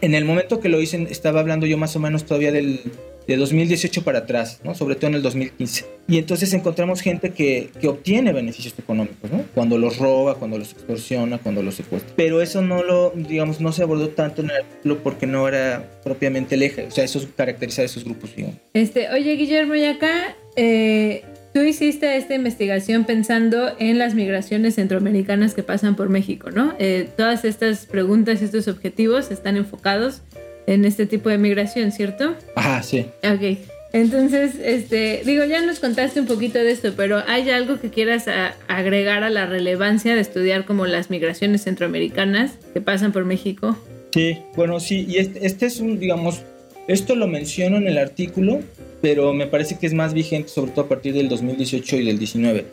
[0.00, 2.80] en el momento que lo hice estaba hablando yo más o menos todavía del
[3.26, 4.74] de 2018 para atrás, ¿no?
[4.74, 5.84] sobre todo en el 2015.
[6.08, 9.44] Y entonces encontramos gente que, que, obtiene beneficios económicos, ¿no?
[9.54, 12.12] cuando los roba, cuando los extorsiona, cuando los secuestra.
[12.16, 16.00] Pero eso no lo, digamos, no se abordó tanto en el artículo porque no era
[16.04, 18.34] propiamente el eje, o sea, eso es caracterizar esos grupos.
[18.36, 18.56] Digamos.
[18.74, 21.24] Este, oye, Guillermo, y acá eh,
[21.56, 26.74] tú hiciste esta investigación pensando en las migraciones centroamericanas que pasan por México, ¿no?
[26.78, 30.22] Eh, todas estas preguntas, estos objetivos están enfocados
[30.66, 32.34] en este tipo de migración, ¿cierto?
[32.54, 33.06] Ajá, sí.
[33.22, 33.58] Ok.
[33.92, 38.28] Entonces, este, digo, ya nos contaste un poquito de esto, pero ¿hay algo que quieras
[38.28, 43.76] a, agregar a la relevancia de estudiar como las migraciones centroamericanas que pasan por México?
[44.12, 46.42] Sí, bueno, sí, y este, este es un, digamos,
[46.88, 48.60] esto lo menciono en el artículo,
[49.00, 52.18] pero me parece que es más vigente, sobre todo a partir del 2018 y del
[52.18, 52.64] 19.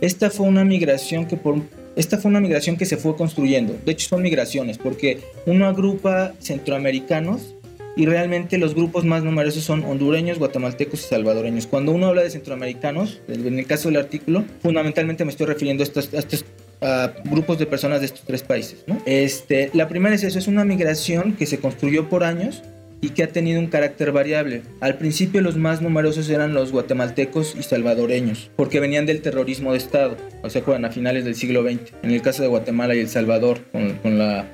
[0.00, 1.56] Esta fue una migración que por
[1.96, 3.76] esta fue una migración que se fue construyendo.
[3.84, 7.54] De hecho, son migraciones, porque uno agrupa centroamericanos
[7.96, 11.66] y realmente los grupos más numerosos son hondureños, guatemaltecos y salvadoreños.
[11.66, 15.84] Cuando uno habla de centroamericanos, en el caso del artículo, fundamentalmente me estoy refiriendo a
[15.84, 16.44] estos, a estos
[16.80, 18.84] a grupos de personas de estos tres países.
[18.86, 19.02] ¿no?
[19.04, 22.62] Este, la primera es eso, es una migración que se construyó por años
[23.00, 24.62] y que ha tenido un carácter variable.
[24.80, 29.78] Al principio los más numerosos eran los guatemaltecos y salvadoreños, porque venían del terrorismo de
[29.78, 31.92] Estado, o sea, a finales del siglo XX.
[32.02, 34.46] En el caso de Guatemala y El Salvador, con, con la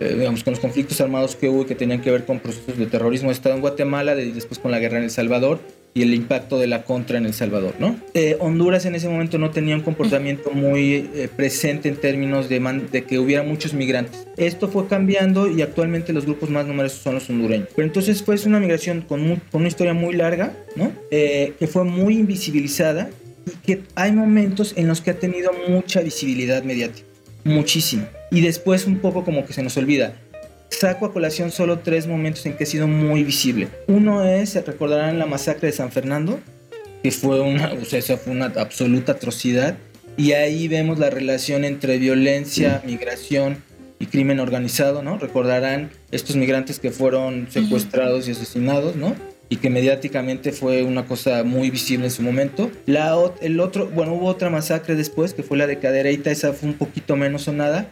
[0.00, 2.78] eh, digamos, con los conflictos armados que hubo y que tenían que ver con procesos
[2.78, 5.58] de terrorismo de Estado en Guatemala, y después con la guerra en El Salvador
[5.94, 7.96] y el impacto de la contra en El Salvador, ¿no?
[8.14, 12.60] Eh, Honduras en ese momento no tenía un comportamiento muy eh, presente en términos de,
[12.92, 14.26] de, que hubiera muchos migrantes.
[14.36, 17.68] Esto fue cambiando y actualmente los grupos más numerosos son los hondureños.
[17.74, 20.92] Pero entonces fue una migración con, muy, con una historia muy larga, ¿no?
[21.10, 23.10] Eh, que fue muy invisibilizada
[23.46, 27.06] y que hay momentos en los que ha tenido mucha visibilidad mediática,
[27.44, 28.06] muchísimo.
[28.30, 30.14] Y después un poco como que se nos olvida
[30.70, 33.68] saco a colación solo tres momentos en que ha sido muy visible.
[33.86, 36.38] Uno es, se recordarán la masacre de San Fernando,
[37.02, 39.76] que fue una, o sea, fue una absoluta atrocidad.
[40.16, 43.62] Y ahí vemos la relación entre violencia, migración
[44.00, 45.16] y crimen organizado, ¿no?
[45.18, 49.14] Recordarán estos migrantes que fueron secuestrados y asesinados, ¿no?
[49.48, 52.70] Y que mediáticamente fue una cosa muy visible en su momento.
[52.86, 56.68] La, el otro, bueno, hubo otra masacre después, que fue la de Cadereyta, esa fue
[56.68, 57.88] un poquito menos sonada,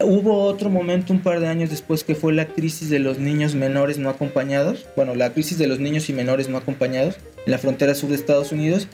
[0.00, 3.54] Hubo otro momento un par de años después que fue la crisis de los niños
[3.54, 4.86] menores no acompañados.
[4.94, 8.16] Bueno, la crisis de los niños y menores no acompañados en la frontera sur de
[8.16, 8.88] Estados Unidos.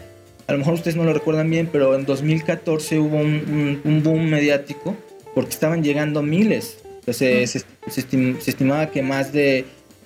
[0.46, 4.02] A lo mejor ustedes no lo recuerdan bien, pero en 2014 hubo un, un, un
[4.02, 4.96] boom mediático
[5.34, 7.64] porque estaban llegando miles se, se,
[8.46, 9.64] estimaba que más de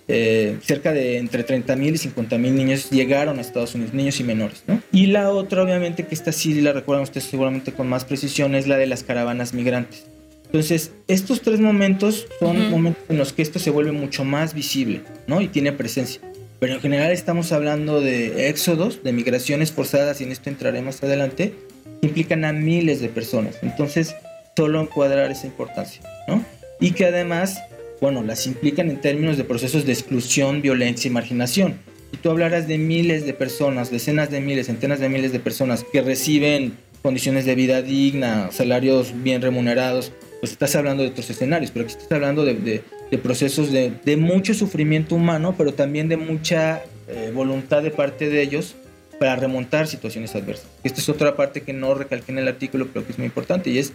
[0.09, 4.19] eh, cerca de entre 30 mil y 50 mil niños llegaron a Estados Unidos, niños
[4.21, 4.65] y menores.
[4.67, 4.81] ¿no?
[4.93, 8.67] Y la otra, obviamente, que esta sí la recuerdan ustedes seguramente con más precisión, es
[8.67, 10.07] la de las caravanas migrantes.
[10.47, 15.03] Entonces, estos tres momentos son momentos en los que esto se vuelve mucho más visible,
[15.27, 15.41] ¿no?
[15.41, 16.21] Y tiene presencia.
[16.59, 21.03] Pero en general estamos hablando de éxodos, de migraciones forzadas, y en esto entraré más
[21.03, 21.53] adelante,
[22.01, 23.57] que implican a miles de personas.
[23.63, 24.15] Entonces,
[24.57, 26.43] solo encuadrar esa importancia, ¿no?
[26.81, 27.59] Y que además,
[28.01, 31.75] bueno, las implican en términos de procesos de exclusión, violencia y marginación.
[32.13, 35.85] Y tú hablarás de miles de personas, decenas de miles, centenas de miles de personas
[35.93, 41.70] que reciben condiciones de vida digna, salarios bien remunerados, pues estás hablando de otros escenarios,
[41.70, 42.83] pero aquí estás hablando de,
[43.22, 48.75] procesos de, mucho sufrimiento humano, pero también de mucha eh, voluntad de parte de ellos
[49.18, 50.66] para remontar situaciones adversas.
[50.85, 53.70] Esta es otra parte que no recalqué en el artículo, pero que es muy importante,
[53.70, 53.92] y es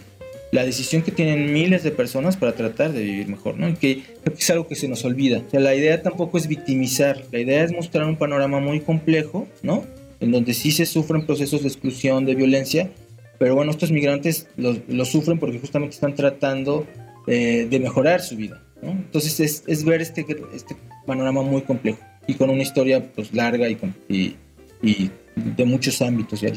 [0.52, 3.68] la decisión que tienen miles de personas para tratar de vivir mejor, ¿no?
[3.70, 4.02] Y que
[4.38, 5.42] es algo que se nos olvida.
[5.46, 9.48] O sea, la idea tampoco es victimizar, la idea es mostrar un panorama muy complejo,
[9.62, 9.86] ¿no?
[10.20, 12.90] En donde sí se sufren procesos de exclusión, de violencia,
[13.38, 16.86] pero bueno, estos migrantes lo, sufren porque justamente están tratando
[17.26, 18.62] eh, de mejorar su vida.
[18.82, 23.68] Entonces es, es, ver este, este panorama muy complejo y con una historia pues larga
[23.68, 24.36] y, y,
[24.82, 26.52] y de muchos ámbitos ya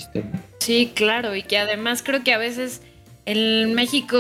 [0.60, 2.82] Sí, claro, y que además creo que a veces
[3.26, 4.18] en México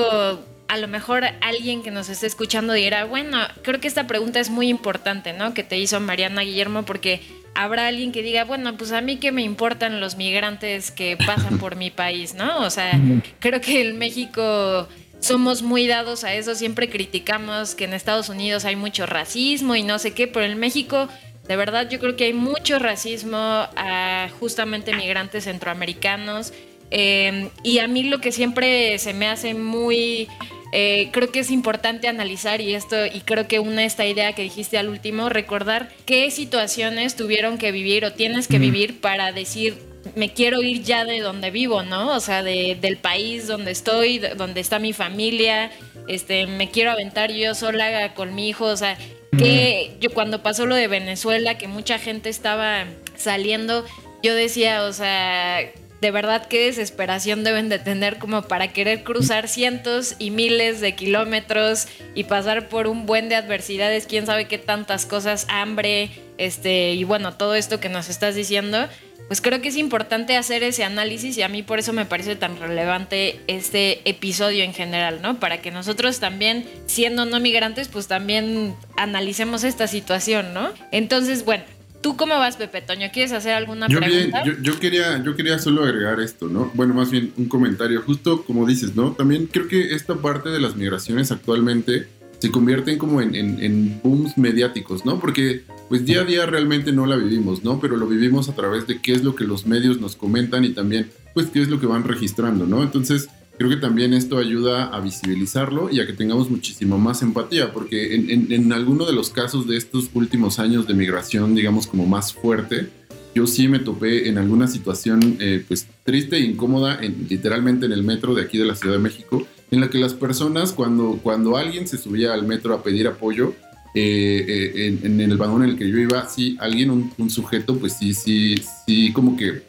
[0.67, 4.49] a lo mejor alguien que nos esté escuchando dirá, bueno, creo que esta pregunta es
[4.49, 5.53] muy importante, ¿no?
[5.53, 7.21] Que te hizo Mariana Guillermo, porque
[7.55, 11.57] habrá alguien que diga, bueno, pues a mí qué me importan los migrantes que pasan
[11.57, 12.59] por mi país, ¿no?
[12.59, 12.99] O sea,
[13.39, 14.87] creo que en México
[15.19, 19.83] somos muy dados a eso, siempre criticamos que en Estados Unidos hay mucho racismo y
[19.83, 21.07] no sé qué, pero en México,
[21.47, 26.53] de verdad, yo creo que hay mucho racismo a justamente migrantes centroamericanos.
[26.91, 30.27] Eh, y a mí lo que siempre se me hace muy
[30.71, 34.43] eh, creo que es importante analizar y esto, y creo que una esta idea que
[34.43, 39.77] dijiste al último, recordar qué situaciones tuvieron que vivir o tienes que vivir para decir
[40.15, 42.15] me quiero ir ya de donde vivo, ¿no?
[42.15, 45.71] O sea, del país donde estoy, donde está mi familia,
[46.07, 48.97] este, me quiero aventar yo sola con mi hijo, o sea,
[49.37, 52.85] que yo cuando pasó lo de Venezuela, que mucha gente estaba
[53.17, 53.83] saliendo,
[54.23, 55.59] yo decía, o sea,
[56.05, 60.93] de verdad qué desesperación deben de tener como para querer cruzar cientos y miles de
[60.93, 66.93] kilómetros y pasar por un buen de adversidades, quién sabe qué tantas cosas, hambre, este,
[66.93, 68.87] y bueno, todo esto que nos estás diciendo,
[69.27, 72.35] pues creo que es importante hacer ese análisis y a mí por eso me parece
[72.35, 75.39] tan relevante este episodio en general, ¿no?
[75.39, 80.71] Para que nosotros también, siendo no migrantes, pues también analicemos esta situación, ¿no?
[80.91, 81.63] Entonces, bueno,
[82.05, 83.07] ¿Tú cómo vas, Pepe Toño?
[83.11, 84.43] ¿Quieres hacer alguna yo pregunta?
[84.61, 86.69] Yo, quería, yo quería solo agregar esto, ¿no?
[86.75, 89.13] Bueno, más bien un comentario, justo como dices, ¿no?
[89.13, 94.37] También creo que esta parte de las migraciones actualmente se convierten como en, en, booms
[94.37, 95.19] mediáticos, ¿no?
[95.19, 97.79] Porque pues día a día realmente no la vivimos, ¿no?
[97.79, 100.69] Pero lo vivimos a través de qué es lo que los medios nos comentan y
[100.69, 102.83] también pues qué es lo que van registrando, ¿no?
[102.83, 107.71] Entonces creo que también esto ayuda a visibilizarlo y a que tengamos muchísimo más empatía,
[107.71, 112.05] porque en, en, alguno de los casos de estos últimos años de migración, digamos como
[112.05, 112.89] más fuerte,
[113.33, 117.91] yo sí me topé en alguna situación eh, pues triste e incómoda, en, literalmente en
[117.91, 121.19] el metro de aquí de la Ciudad de México, en la que las personas cuando,
[121.21, 123.53] cuando alguien se subía al metro a pedir apoyo,
[123.93, 127.77] eh, eh, en, en, el vagón en el que yo iba, sí, alguien, un sujeto,
[127.77, 129.63] pues sí, sí, sí, como que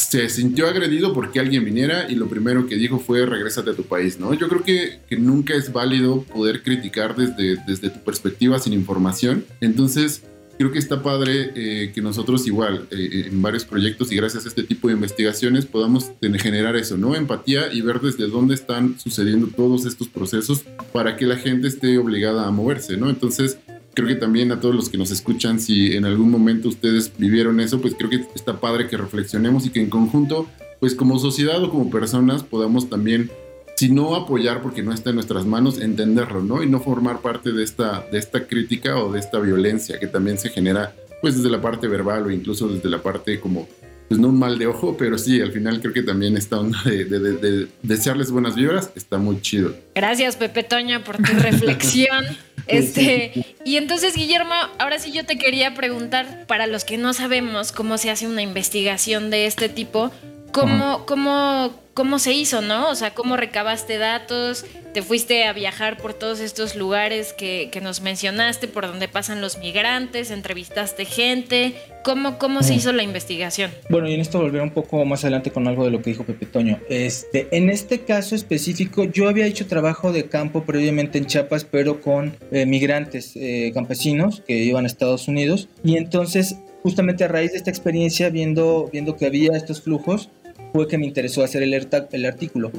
[0.00, 3.84] se sintió agredido porque alguien viniera y lo primero que dijo fue regrésate a tu
[3.84, 4.32] país, ¿no?
[4.34, 9.44] Yo creo que, que nunca es válido poder criticar desde, desde tu perspectiva sin información.
[9.60, 10.22] Entonces,
[10.58, 14.48] creo que está padre eh, que nosotros igual eh, en varios proyectos y gracias a
[14.48, 17.14] este tipo de investigaciones podamos generar eso, ¿no?
[17.14, 21.98] Empatía y ver desde dónde están sucediendo todos estos procesos para que la gente esté
[21.98, 23.08] obligada a moverse, ¿no?
[23.10, 23.58] Entonces,
[23.94, 27.60] creo que también a todos los que nos escuchan, si en algún momento ustedes vivieron
[27.60, 30.46] eso, pues creo que está padre que reflexionemos y que en conjunto,
[30.78, 33.30] pues como sociedad o como personas podamos también,
[33.76, 36.62] si no apoyar porque no está en nuestras manos, entenderlo, ¿no?
[36.62, 40.38] Y no formar parte de esta, de esta crítica o de esta violencia que también
[40.38, 43.68] se genera, pues desde la parte verbal o incluso desde la parte como
[44.10, 46.80] pues no un mal de ojo, pero sí, al final creo que también esta onda
[46.84, 49.72] de, de, desearles buenas vibras está muy chido.
[49.94, 52.24] Gracias, Pepe Toño, por tu reflexión.
[52.66, 53.32] Este,
[53.64, 57.98] y entonces, Guillermo, ahora sí yo te quería preguntar, para los que no sabemos cómo
[57.98, 60.10] se hace una investigación de este tipo,
[60.52, 62.90] ¿cómo, cómo, cómo se hizo, ¿no?
[62.90, 67.80] O sea, cómo recabaste datos, te fuiste a viajar por todos estos lugares que, que
[67.80, 73.70] nos mencionaste, por donde pasan los migrantes, entrevistaste gente, ¿cómo, cómo se hizo la investigación?
[73.88, 76.24] Bueno, y en esto volveré un poco más adelante con algo de lo que dijo
[76.24, 76.78] Pepe Toño.
[76.88, 82.00] Este, en este caso específico, yo había hecho trabajo de campo previamente en Chiapas, pero
[82.00, 85.68] con eh, migrantes eh, campesinos que iban a Estados Unidos.
[85.84, 90.30] Y entonces, justamente a raíz de esta experiencia, viendo, viendo que había estos flujos,
[90.72, 92.72] fue que me interesó hacer el, el artículo.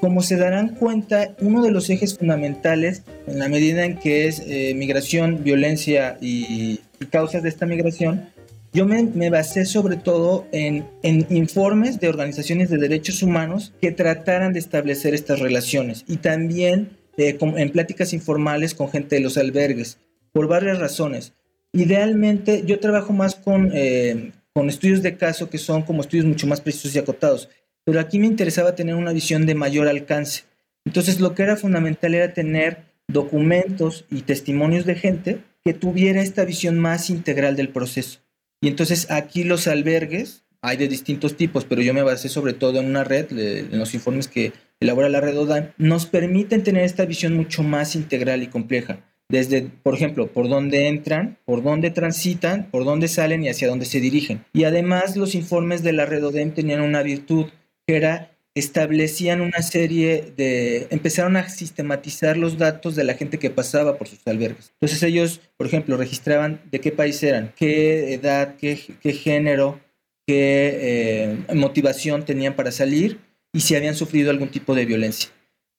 [0.00, 4.42] Como se darán cuenta, uno de los ejes fundamentales, en la medida en que es
[4.46, 8.30] eh, migración, violencia y, y, causas de esta migración,
[8.72, 13.90] yo me, me basé sobre todo en, en, informes de organizaciones de derechos humanos que
[13.90, 19.22] trataran de establecer estas relaciones y también eh, con, en pláticas informales con gente de
[19.22, 19.98] los albergues,
[20.32, 21.34] por varias razones.
[21.72, 26.46] Idealmente, yo trabajo más con, eh, con estudios de caso que son como estudios mucho
[26.46, 27.48] más precisos y acotados
[27.84, 30.44] pero aquí me interesaba tener una visión de mayor alcance.
[30.84, 36.44] Entonces lo que era fundamental era tener documentos y testimonios de gente que tuviera esta
[36.44, 38.20] visión más integral del proceso.
[38.60, 42.80] Y entonces aquí los albergues, hay de distintos tipos, pero yo me basé sobre todo
[42.80, 47.06] en una red, en los informes que elabora la red ODAN, nos permiten tener esta
[47.06, 49.00] visión mucho más integral y compleja.
[49.30, 53.86] Desde, por ejemplo, por dónde entran, por dónde transitan, por dónde salen y hacia dónde
[53.86, 54.44] se dirigen.
[54.52, 57.46] Y además los informes de la red ODEM tenían una virtud
[57.86, 63.96] era establecían una serie de, empezaron a sistematizar los datos de la gente que pasaba
[63.96, 64.72] por sus albergues.
[64.74, 69.78] Entonces ellos, por ejemplo, registraban de qué país eran, qué edad, qué, qué género,
[70.26, 73.20] qué eh, motivación tenían para salir
[73.52, 75.30] y si habían sufrido algún tipo de violencia.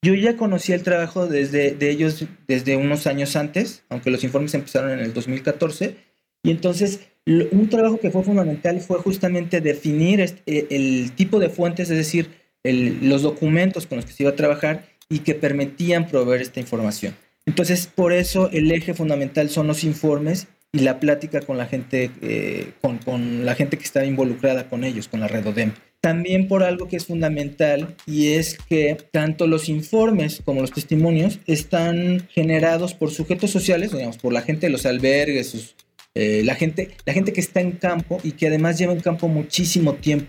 [0.04, 4.52] Yo ya conocía el trabajo desde, de ellos desde unos años antes, aunque los informes
[4.54, 5.96] empezaron en el 2014,
[6.42, 11.88] y entonces un trabajo que fue fundamental fue justamente definir eh, el tipo de fuentes,
[11.88, 12.30] es decir,
[12.64, 17.14] los documentos con los que se iba a trabajar y que permitían proveer esta información.
[17.46, 22.10] Entonces, por eso el eje fundamental son los informes y la plática con la gente,
[22.22, 25.72] eh, con, la gente que está involucrada con ellos, con la red ODEM.
[26.02, 31.38] También por algo que es fundamental y es que tanto los informes como los testimonios
[31.46, 35.76] están generados por sujetos sociales, digamos, por la gente de los albergues,
[36.16, 39.28] eh, la, gente, la gente que está en campo y que además lleva en campo
[39.28, 40.26] muchísimo tiempo.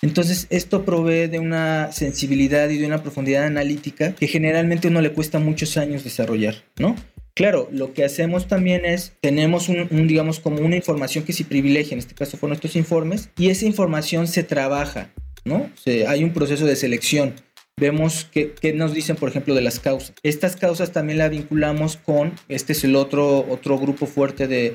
[0.00, 5.12] Entonces, esto provee de una sensibilidad y de una profundidad analítica que generalmente uno le
[5.12, 6.96] cuesta muchos años desarrollar, ¿no?
[7.34, 11.94] Claro, lo que hacemos también es, tenemos un, digamos, como una información que se privilegia,
[11.94, 15.10] en este caso fueron estos informes, y esa información se trabaja,
[15.44, 15.70] ¿no?
[16.06, 17.34] hay un proceso de selección.
[17.76, 20.12] Vemos que, nos dicen, por ejemplo, de las causas.
[20.22, 24.74] Estas causas también las vinculamos con, este es el otro, otro grupo fuerte de,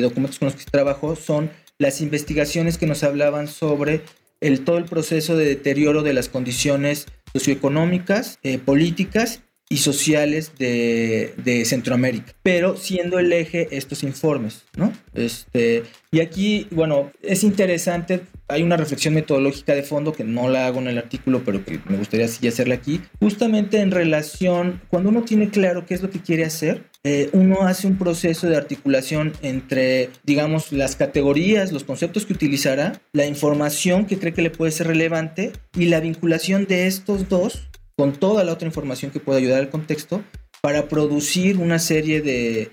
[0.00, 4.02] documentos con los que trabajo son las investigaciones que nos hablaban sobre
[4.40, 11.32] el, todo el proceso de deterioro de las condiciones socioeconómicas, eh, políticas y sociales de,
[11.44, 14.92] de, Centroamérica, pero siendo el eje estos informes, ¿no?
[15.14, 20.66] Este, y aquí, bueno, es interesante, hay una reflexión metodológica de fondo que no la
[20.66, 25.08] hago en el artículo, pero que me gustaría sí hacerla aquí, justamente en relación, cuando
[25.08, 28.56] uno tiene claro qué es lo que quiere hacer, eh, uno hace un proceso de
[28.56, 34.50] articulación entre, digamos, las categorías, los conceptos que utilizará, la información que cree que le
[34.50, 39.20] puede ser relevante y la vinculación de estos dos con toda la otra información que
[39.20, 40.22] puede ayudar al contexto
[40.60, 42.70] para producir una serie de,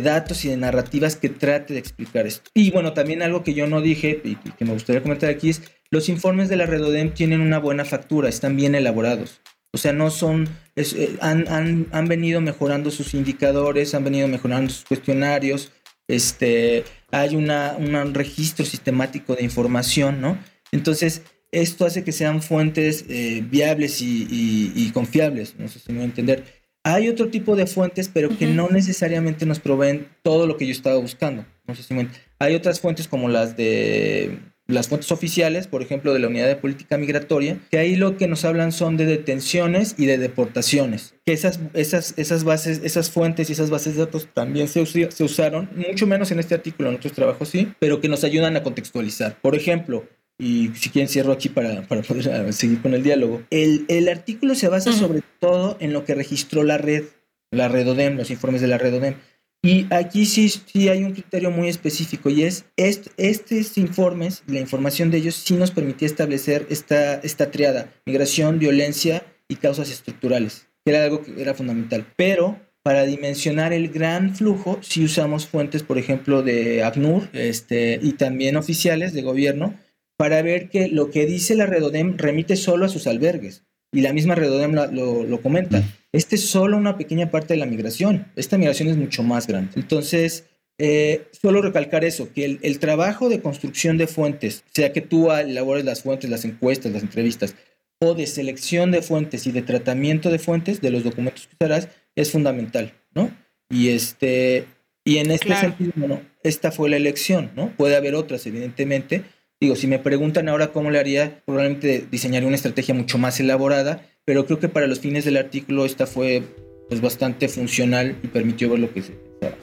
[0.00, 2.50] datos y de narrativas que trate de explicar esto.
[2.54, 5.62] Y bueno, también algo que yo no dije y, que me gustaría comentar aquí es,
[5.90, 9.40] los informes de la Redodem tienen una buena factura, están bien elaborados.
[9.74, 14.84] O sea, no son, eh, han, han, venido mejorando sus indicadores, han venido mejorando sus
[14.84, 15.72] cuestionarios,
[16.08, 20.38] este, hay una, un registro sistemático de información, ¿no?
[20.72, 21.22] Entonces,
[21.52, 26.08] esto hace que sean fuentes eh, viables y, confiables, no sé si me voy a
[26.08, 26.44] entender.
[26.84, 30.72] Hay otro tipo de fuentes, pero que no necesariamente nos proveen todo lo que yo
[30.72, 31.44] estaba buscando.
[31.68, 32.08] No sé si me...
[32.40, 36.56] Hay otras fuentes como las de las fuentes oficiales, por ejemplo, de la Unidad de
[36.56, 41.14] Política Migratoria, que ahí lo que nos hablan son de detenciones y de deportaciones.
[41.26, 45.24] Que esas, esas, esas bases, esas fuentes y esas bases de datos también se, se
[45.24, 48.62] usaron, mucho menos en este artículo, en otros trabajos sí, pero que nos ayudan a
[48.62, 49.36] contextualizar.
[49.40, 50.04] Por ejemplo,
[50.42, 53.42] y si quieren cierro aquí para, para poder ah, seguir con el diálogo.
[53.50, 57.04] El, el artículo se basa sobre todo en lo que registró la red,
[57.52, 59.14] la red ODEM, los informes de la red ODEM.
[59.62, 65.12] Y aquí sí, sí hay un criterio muy específico y es estos informes, la información
[65.12, 70.90] de ellos sí nos permitía establecer esta, esta triada, migración, violencia y causas estructurales, que
[70.90, 72.04] era algo que era fundamental.
[72.16, 78.14] Pero para dimensionar el gran flujo, sí usamos fuentes, por ejemplo, de ACNUR este, y
[78.14, 79.78] también oficiales de gobierno,
[80.22, 83.64] para ver que lo que dice la Redodem remite solo a sus albergues.
[83.92, 85.82] Y la misma Redodem lo, lo comenta.
[86.12, 88.26] Este es solo una pequeña parte de la migración.
[88.36, 89.72] Esta migración es mucho más grande.
[89.74, 90.44] Entonces,
[90.78, 95.32] eh, solo recalcar eso, que el, el trabajo de construcción de fuentes, sea que tú
[95.32, 97.56] elabores las fuentes, las encuestas, las entrevistas,
[98.00, 101.88] o de selección de fuentes y de tratamiento de fuentes de los documentos que usarás,
[102.14, 103.28] es fundamental, ¿no?
[103.70, 104.66] Y este,
[105.04, 105.68] y en este Claro.
[105.68, 107.76] sentido, bueno, esta fue la elección, ¿no?
[107.76, 109.24] Puede haber otras, evidentemente.
[109.62, 114.02] Digo, si me preguntan ahora cómo le haría, probablemente diseñaría una estrategia mucho más elaborada,
[114.24, 116.42] pero creo que para los fines del artículo esta fue
[116.88, 119.56] pues bastante funcional y permitió ver lo que se pensaba.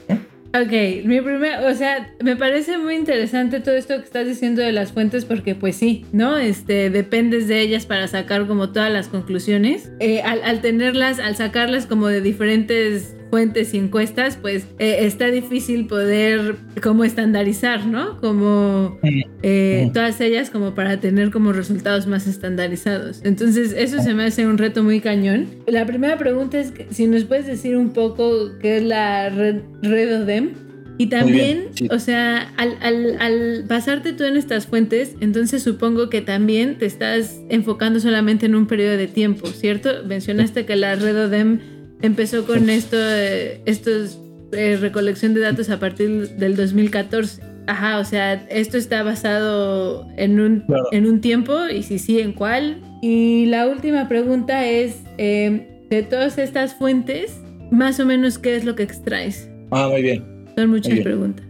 [0.54, 4.72] Ok, mi primer, o sea, me parece muy interesante todo esto que estás diciendo de
[4.72, 6.38] las fuentes porque pues sí, ¿no?
[6.38, 9.90] Este, dependes de ellas para sacar como todas las conclusiones.
[10.00, 15.86] Eh, al tenerlas, al sacarlas como de diferentes fuentes y encuestas, pues eh, está difícil
[15.86, 18.20] poder como estandarizar, ¿no?
[18.20, 18.98] Como
[19.42, 23.20] eh, todas ellas como para tener como resultados más estandarizados.
[23.24, 25.46] Entonces eso se me hace un reto muy cañón.
[25.66, 29.60] La primera pregunta es que si nos puedes decir un poco qué es la red,
[29.82, 30.50] red ODEM
[30.98, 31.88] y también, sí.
[31.90, 36.84] o sea, al, al, al basarte tú en estas fuentes, entonces supongo que también te
[36.84, 40.04] estás enfocando solamente en un periodo de tiempo, ¿cierto?
[40.04, 41.60] Mencionaste que la red ODEM
[42.02, 44.18] empezó con esto, eh, estos
[44.52, 47.42] eh, recolección de datos a partir del 2014.
[47.66, 50.84] Ajá, o sea, esto está basado en un, Claro.
[50.92, 52.80] en un tiempo y si sí, ¿en cuál?
[53.02, 57.40] Y la última pregunta es, eh, de todas estas fuentes,
[57.70, 59.48] más o menos, ¿qué es lo que extraes?
[59.70, 60.24] Ah, muy bien.
[60.56, 61.04] Son muchas bien.
[61.04, 61.46] preguntas.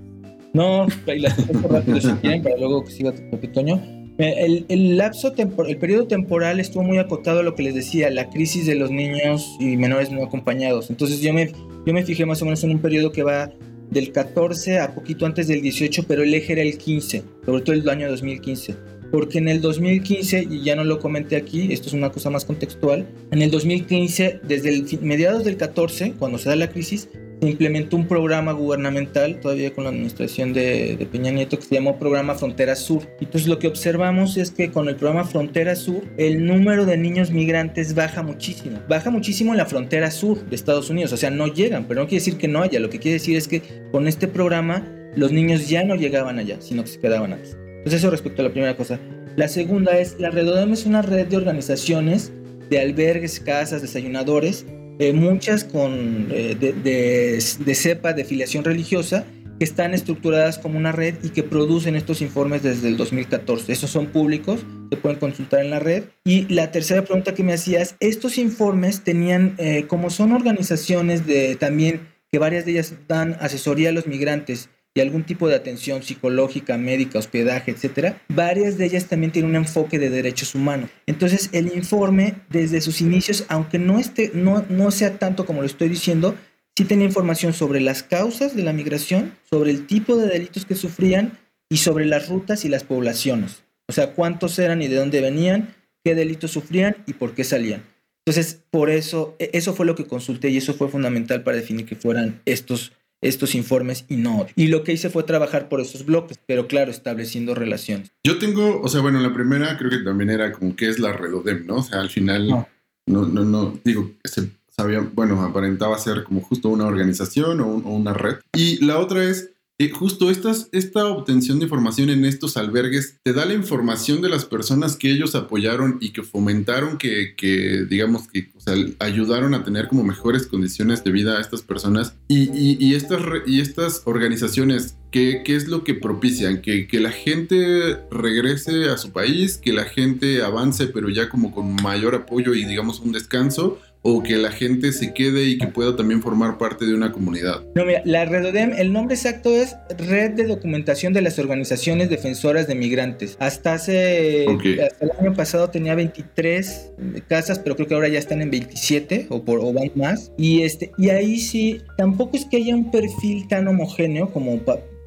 [0.53, 3.81] No, contesto rápido si quieren, para luego que siga Pepe Toño.
[4.21, 7.75] Eh, El, el lapso tempor- el periodo temporal estuvo muy acotado a lo que les
[7.75, 10.91] decía, la crisis de los niños y menores no acompañados.
[10.91, 11.51] Entonces yo me,
[11.87, 13.51] yo me fijé más o menos en un periodo que va
[13.91, 17.75] del 14 a poquito antes del 18, pero el eje era el 15, sobre todo
[17.75, 18.77] el año 2015.
[19.11, 22.45] Porque en el 2015, y ya no lo comenté aquí, esto es una cosa más
[22.45, 27.09] contextual, en el 2015, desde el mediados del 14, cuando se da la crisis,
[27.41, 31.74] se implementó un programa gubernamental, todavía con la administración de, de Peña Nieto, que se
[31.74, 33.03] llamó Programa Frontera Sur.
[33.20, 37.30] Entonces lo que observamos es que con el programa Frontera Sur, el número de niños
[37.30, 38.78] migrantes baja muchísimo.
[38.88, 42.09] Baja muchísimo en la frontera sur de Estados Unidos, o sea, no llegan, pero no
[42.09, 44.86] quiere decir que no haya, lo que quiere decir es que con este programa
[45.16, 47.57] los niños ya no llegaban allá, sino que se quedaban antes.
[47.78, 48.99] Entonces eso respecto a la primera cosa.
[49.36, 52.32] La segunda es, la Redodem es una red de organizaciones,
[52.68, 54.66] de albergues, casas, desayunadores,
[55.15, 59.25] muchas con eh, de, de- de cepa de filiación religiosa
[59.59, 63.71] que están estructuradas como una red y que producen estos informes desde el 2014.
[63.73, 66.05] Esos son públicos, se pueden consultar en la red.
[66.25, 71.57] Y la tercera pregunta que me hacías, estos informes tenían, eh, como son organizaciones de
[71.57, 72.01] también
[72.33, 76.76] que varias de ellas dan asesoría a los migrantes y algún tipo de atención psicológica,
[76.76, 80.91] médica, hospedaje, etcétera, varias de ellas también tienen un enfoque de derechos humanos.
[81.07, 85.66] Entonces, el informe desde sus inicios, aunque no esté no no sea tanto como lo
[85.66, 86.34] estoy diciendo,
[86.76, 90.74] sí tenía información sobre las causas de la migración, sobre el tipo de delitos que
[90.74, 91.38] sufrían
[91.68, 93.62] y sobre las rutas y las poblaciones.
[93.88, 95.74] O sea, cuántos eran y de dónde venían,
[96.05, 97.84] qué delitos sufrían y por qué salían.
[98.24, 101.86] Entonces, por eso, e- eso fue lo que consulté y eso fue fundamental para definir
[101.86, 102.93] que fueran estos,
[103.23, 104.39] estos informes y no.
[104.41, 104.53] otros.
[104.57, 108.12] Y lo que hice fue trabajar por esos bloques, pero claro, estableciendo relaciones.
[108.25, 111.12] Yo tengo, o sea, bueno, la primera creo que también era como que es la
[111.12, 111.77] Redodem, ¿no?
[111.77, 112.68] O sea, al final, No.
[113.07, 117.83] no, no, no, digo, se sabía, bueno, aparentaba ser como justo una organización o, un-
[117.85, 118.37] o una red.
[118.55, 119.51] Y la otra es,
[119.81, 124.28] eh, justo estas, esta obtención de información en estos albergues te da la información de
[124.28, 128.51] las personas que ellos apoyaron y que fomentaron que, que digamos, que
[128.99, 132.14] ayudaron a tener como mejores condiciones de vida a estas personas.
[132.28, 136.61] Y, y- y estas, y estas organizaciones, ¿qué, qué es lo que propician?
[136.61, 141.53] Que, que la gente regrese a su país, que la gente avance, pero ya como
[141.53, 145.67] con mayor apoyo y digamos un descanso, o que la gente se quede y que
[145.67, 147.63] pueda también formar parte de una comunidad.
[147.75, 152.67] No, mira, la Redodem, el nombre exacto es Red de Documentación de las Organizaciones Defensoras
[152.67, 153.37] de Migrantes.
[153.41, 154.65] Hasta hace, Ok.
[154.83, 156.93] hasta el año pasado tenía 23
[157.29, 160.33] casas, pero creo que ahora ya están en 27 o, por, o van más.
[160.39, 164.61] Y, este, y ahí sí, tampoco es que haya un perfil tan homogéneo como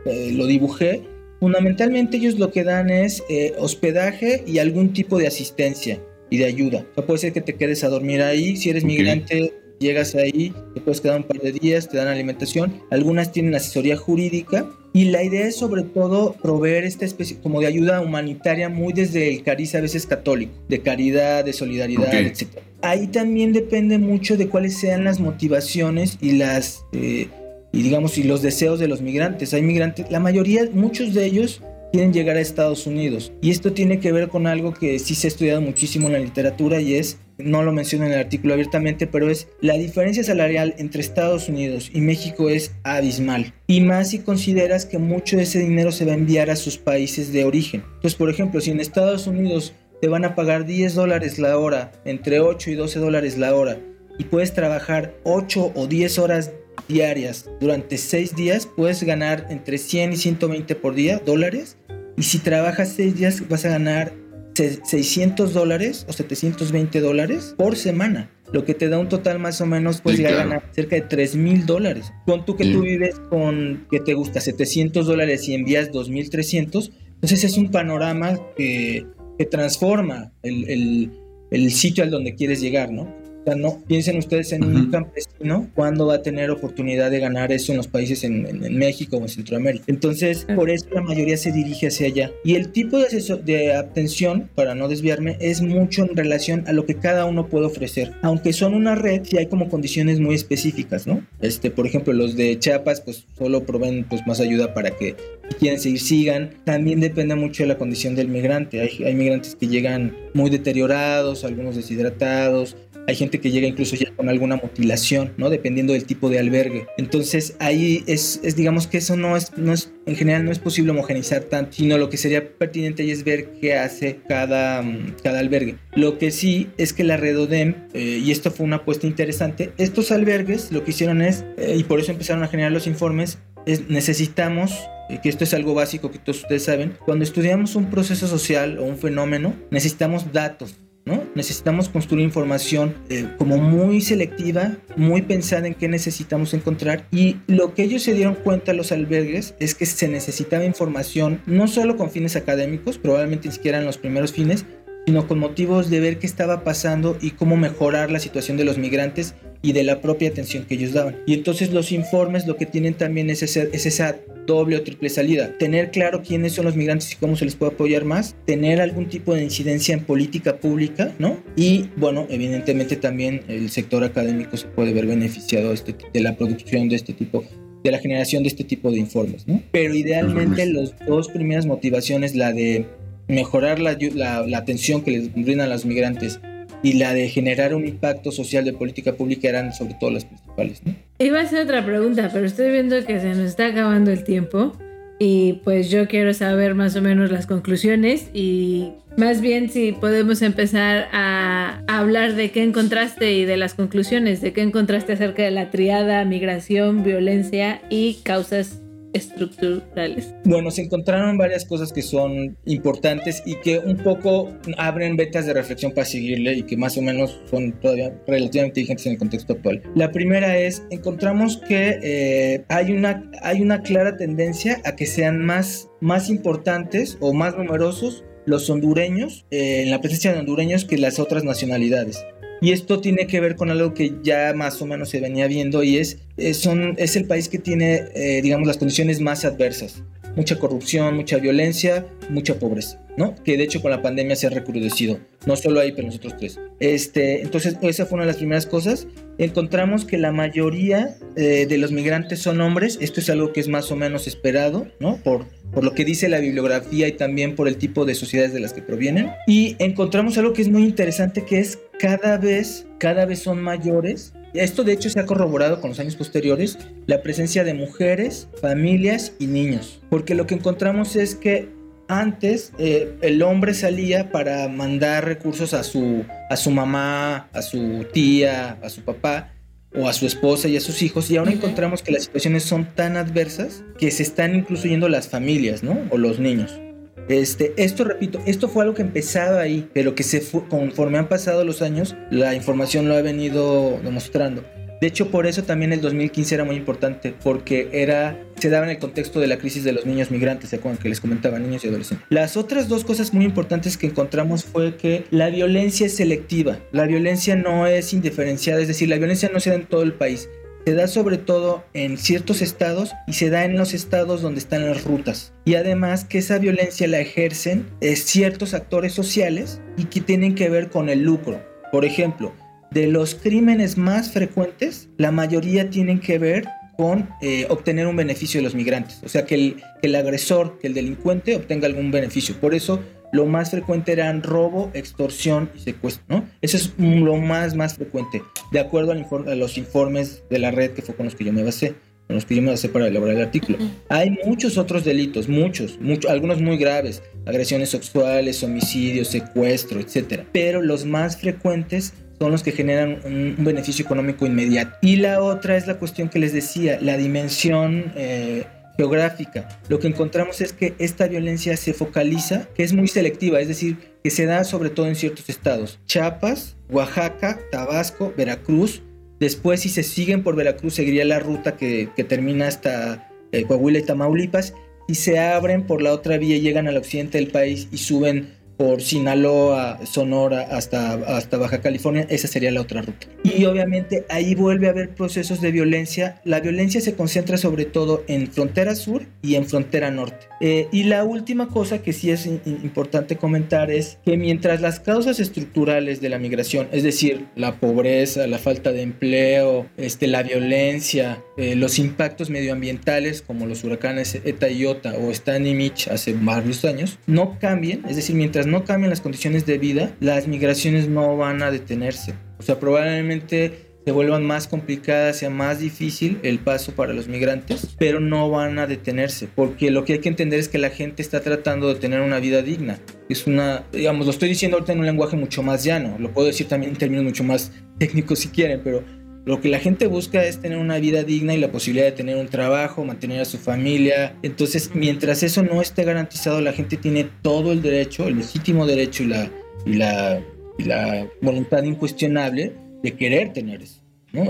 [0.06, 1.02] eh, lo dibujé.
[1.40, 6.00] Fundamentalmente ellos lo que dan es eh, hospedaje y algún tipo de asistencia
[6.34, 6.84] y de ayuda.
[6.94, 8.90] O sea, puede ser que te quedes a dormir ahí, si eres Ok.
[8.90, 13.54] migrante llegas ahí, te puedes quedar un par de días, te dan alimentación, algunas tienen
[13.54, 18.68] asesoría jurídica y la idea es sobre todo proveer esta especie como de ayuda humanitaria
[18.68, 22.14] muy desde el cariz a veces católico, de caridad, de solidaridad, Ok.
[22.14, 22.48] etc.
[22.82, 27.28] Ahí también depende mucho de cuáles sean las motivaciones y las eh,
[27.72, 29.54] y digamos y los deseos de los migrantes.
[29.54, 31.62] Hay migrantes, la mayoría, muchos de ellos
[31.94, 33.32] quieren llegar a Estados Unidos.
[33.40, 36.20] Y esto tiene que ver con algo que sí se ha estudiado muchísimo en la
[36.20, 40.74] literatura y es, no lo menciono en el artículo abiertamente, pero es la diferencia salarial
[40.80, 43.54] entre Estados Unidos y México es abismal.
[43.68, 46.80] Y más si consideras que mucho de ese dinero se va a enviar a sus
[46.80, 47.84] países de origen.
[47.86, 51.92] Entonces, por ejemplo, si en Estados Unidos te van a pagar 10 dólares la hora,
[52.06, 53.78] entre 8 y 12 dólares la hora,
[54.18, 56.52] y puedes trabajar 8 o 10 horas
[56.88, 61.78] diarias durante 6 días, puedes ganar entre 100 y 120 por día dólares.
[62.18, 64.14] Y si trabajas 6 días, vas a ganar
[64.56, 68.30] 600 dólares o 720 dólares por semana.
[68.52, 70.50] Lo que te da un total más o menos, puedes Sí, llegar a claro.
[70.62, 72.12] ganar cerca de 3 mil dólares.
[72.28, 72.72] Con tú que Sí.
[72.74, 78.38] tú vives con, que te gusta 700 dólares y envías 2.300, entonces es un panorama
[78.56, 79.06] que,
[79.40, 81.12] que transforma el, el-
[81.50, 83.16] el sitio al donde quieres llegar, ¿no?
[83.44, 87.52] O sea, no piensen ustedes en un campesino cuándo va a tener oportunidad de ganar
[87.52, 89.84] eso en los países en, en- en México o en Centroamérica.
[89.88, 92.32] Entonces, por eso la mayoría se dirige hacia allá.
[92.46, 96.72] Y el tipo de, asesor- de atención, para no desviarme, es mucho en relación a
[96.74, 98.14] lo que cada uno puede ofrecer.
[98.22, 101.26] Aunque son una red, sí hay como condiciones muy específicas, ¿no?
[101.42, 105.16] Este, por ejemplo, los de Chiapas, pues solo proveen pues, más ayuda para que
[105.50, 106.50] si quieren seguir, sigan.
[106.64, 108.80] También depende mucho de la condición del migrante.
[108.80, 112.78] Hay, hay migrantes que llegan muy deteriorados, algunos deshidratados.
[113.08, 115.50] Hay gente que llega incluso ya con alguna mutilación, ¿no?
[115.50, 116.88] Dependiendo del tipo de albergue.
[116.98, 120.60] Entonces ahí es, es digamos que eso no es, no es, en general no es
[120.60, 125.16] posible homogenizar tanto, sino lo que sería pertinente ahí es ver qué hace cada, mm,
[125.24, 125.76] cada albergue.
[125.96, 130.12] Lo que sí es que la Redodem, eh, y esto fue una apuesta interesante, estos
[130.12, 133.90] albergues lo que hicieron es, eh, y por eso empezaron a generar los informes, es
[133.90, 134.74] necesitamos
[135.10, 138.80] eh, que esto es algo básico que todos ustedes saben, cuando estudiamos un proceso social
[138.80, 140.76] o un fenómeno, necesitamos datos.
[141.06, 141.24] ¿No?
[141.36, 147.74] Necesitamos construir información eh, como muy selectiva, muy pensada en qué necesitamos encontrar y lo
[147.74, 152.10] que ellos se dieron cuenta los albergues es que se necesitaba información no solo con
[152.10, 154.66] fines académicos, probablemente ni siquiera en los primeros fines,
[155.06, 158.78] sino con motivos de ver qué estaba pasando y cómo mejorar la situación de los
[158.78, 161.16] migrantes y de la propia atención que ellos daban.
[161.26, 165.08] Y entonces los informes lo que tienen también es, ese- es esa doble o triple
[165.10, 165.58] salida.
[165.58, 168.36] Tener claro quiénes son los migrantes y cómo se les puede apoyar más.
[168.46, 171.38] Tener algún tipo de incidencia en política pública, ¿no?
[171.56, 176.36] Y bueno, evidentemente también el sector académico se puede ver beneficiado de, este- de la
[176.36, 177.44] producción de este tipo
[177.86, 179.62] de la generación de este tipo de informes, ¿no?
[179.72, 182.86] Pero idealmente las dos primeras motivaciones, la de
[183.30, 186.40] mejorar la, la, la atención que les brindan a los migrantes
[186.84, 190.82] y la de generar un impacto social de política pública eran sobre todo las principales,
[190.86, 190.94] ¿no?
[191.18, 194.74] Iba a hacer otra pregunta, pero estoy viendo que se nos está acabando el tiempo
[195.18, 200.42] y pues yo quiero saber más o menos las conclusiones y más bien si podemos
[200.42, 205.44] empezar a, a hablar de qué encontraste y de las conclusiones, de qué encontraste acerca
[205.44, 208.83] de la triada, migración, violencia y causas
[209.14, 210.34] estructurales.
[210.44, 215.54] Bueno, se encontraron varias cosas que son importantes y que un poco abren vetas de
[215.54, 219.54] reflexión para seguirle y que más o menos son todavía relativamente vigentes en el contexto
[219.54, 219.82] actual.
[219.96, 225.40] La primera es, encontramos que eh, hay, una, hay una clara tendencia a que sean
[225.40, 230.98] más, más importantes o más numerosos los hondureños, eh, en la presencia de hondureños que
[230.98, 232.26] las otras nacionalidades.
[232.64, 235.84] Y esto tiene que ver con algo que ya más o menos se venía viendo
[235.84, 240.02] y es, es, son, es el país que tiene, eh, digamos, las condiciones más adversas.
[240.38, 243.36] Mucha corrupción, mucha violencia, mucha pobreza, ¿no?
[243.44, 245.20] Que de hecho con la pandemia se ha recrudecido.
[245.46, 246.58] No solo ahí, pero en los otros tres.
[246.80, 249.08] Este, entonces, esa fue una de las primeras cosas.
[249.38, 252.98] Encontramos que la mayoría eh, de los migrantes son hombres.
[253.02, 255.18] Esto es algo que es más o menos esperado, ¿no?
[255.18, 258.62] Por, por lo que dice la bibliografía y también por el tipo de sociedades de
[258.62, 259.32] las que provienen.
[259.48, 264.34] Y encontramos algo que es muy interesante, que es cada vez, cada vez son mayores.
[264.54, 266.78] Esto de hecho se ha corroborado con los años posteriores,
[267.08, 270.02] la presencia de mujeres, familias y niños.
[270.10, 271.70] Porque lo que encontramos es que
[272.10, 278.06] antes eh, el hombre salía para mandar recursos a su, a su mamá, a su
[278.12, 279.54] tía, a su papá
[279.96, 282.84] o a su esposa y a sus hijos y ahora encontramos que las situaciones son
[282.96, 285.98] tan adversas que se están incluso yendo las familias, ¿no?
[286.10, 286.83] O los niños.
[287.30, 291.30] Este, esto, repito, esto fue algo que empezaba ahí, pero que se fue, conforme han
[291.30, 294.64] pasado los años, la información lo ha venido demostrando.
[295.04, 298.92] De hecho, por eso también el 2015 era muy importante, porque era, se daba en
[298.92, 301.84] el contexto de la crisis de los niños migrantes, ¿se acuerdan que les comentaba, niños
[301.84, 302.26] y adolescentes?
[302.30, 307.06] Las otras dos cosas muy importantes que encontramos fue que la violencia es selectiva, la
[307.06, 310.50] violencia no es indiferenciada, es decir, la violencia no se da en todo el país,
[310.86, 314.86] se da sobre todo en ciertos estados y se da en los estados donde están
[314.86, 315.54] las rutas.
[315.66, 320.70] Y además que esa violencia la ejercen eh, ciertos actores sociales y que tienen que
[320.70, 321.62] ver con el lucro.
[321.92, 322.54] Por ejemplo,
[322.92, 326.66] de los crímenes más frecuentes, la mayoría tienen que ver
[326.98, 329.20] con eh, obtener un beneficio de los migrantes.
[329.24, 332.56] O sea, que el, que el agresor, que el delincuente obtenga algún beneficio.
[332.60, 333.00] Por eso
[333.34, 336.46] lo más frecuente eran robo, extorsión y secuestro, ¿no?
[336.62, 340.92] Eso es lo más, más frecuente, de acuerdo al a los informes de la red
[340.92, 341.96] que fue con los que yo me basé,
[342.28, 343.80] con los que yo me basé para elaborar el artículo.
[344.10, 350.46] Hay muchos otros delitos, muchos, muchos, algunos muy graves, agresiones sexuales, homicidios, secuestro, etcétera.
[350.52, 354.96] Pero los más frecuentes son los que generan un, un beneficio económico inmediato.
[355.02, 358.66] Y la otra es la cuestión que les decía, la dimensión eh,
[358.98, 359.80] geográfica.
[359.90, 363.98] Lo que encontramos es que esta violencia se focaliza, que es muy selectiva, es decir,
[364.24, 366.00] que se da sobre todo en ciertos estados.
[366.06, 369.02] Chiapas, Oaxaca, Tabasco, Veracruz.
[369.40, 374.04] Después, si se siguen por Veracruz, seguiría la ruta que, termina hasta eh, Coahuila y
[374.04, 374.74] Tamaulipas.
[375.08, 379.02] Y se abren por la otra vía, llegan al occidente del país y suben por
[379.02, 383.28] Sinaloa, Sonora hasta, hasta Baja California, esa sería la otra ruta.
[383.42, 386.42] Y obviamente ahí vuelve a haber procesos de violencia.
[386.44, 390.48] La violencia se concentra sobre todo en frontera sur y en frontera norte.
[390.60, 395.40] Eh, y la última cosa que sí es importante comentar es que mientras las causas
[395.40, 401.42] estructurales de la migración, es decir, la pobreza, la falta de empleo, este, la violencia,
[401.58, 406.34] eh, los impactos medioambientales como los huracanes Eta y Iota o Stan y Mitch hace
[406.34, 411.08] varios años, no cambien, es decir, mientras no cambien las condiciones de vida, las migraciones
[411.08, 412.34] no van a detenerse.
[412.58, 417.96] O sea, probablemente se vuelvan más complicadas, sea más difícil el paso para los migrantes,
[417.98, 421.22] pero no van a detenerse, porque lo que hay que entender es que la gente
[421.22, 423.00] está tratando de tener una vida digna.
[423.30, 426.48] Es una, digamos, lo estoy diciendo ahorita en un lenguaje mucho más llano, lo puedo
[426.48, 429.04] decir también en términos mucho más técnicos si quieren, pero
[429.46, 432.38] lo que la gente busca es tener una vida digna y la posibilidad de tener
[432.38, 434.36] un trabajo, mantener a su familia.
[434.42, 439.24] Entonces, mientras eso no esté garantizado, la gente tiene todo el derecho, el legítimo derecho
[439.24, 439.50] y la,
[439.86, 440.42] y la,
[440.78, 444.03] y la voluntad incuestionable de querer tener eso.
[444.34, 444.46] ¿No?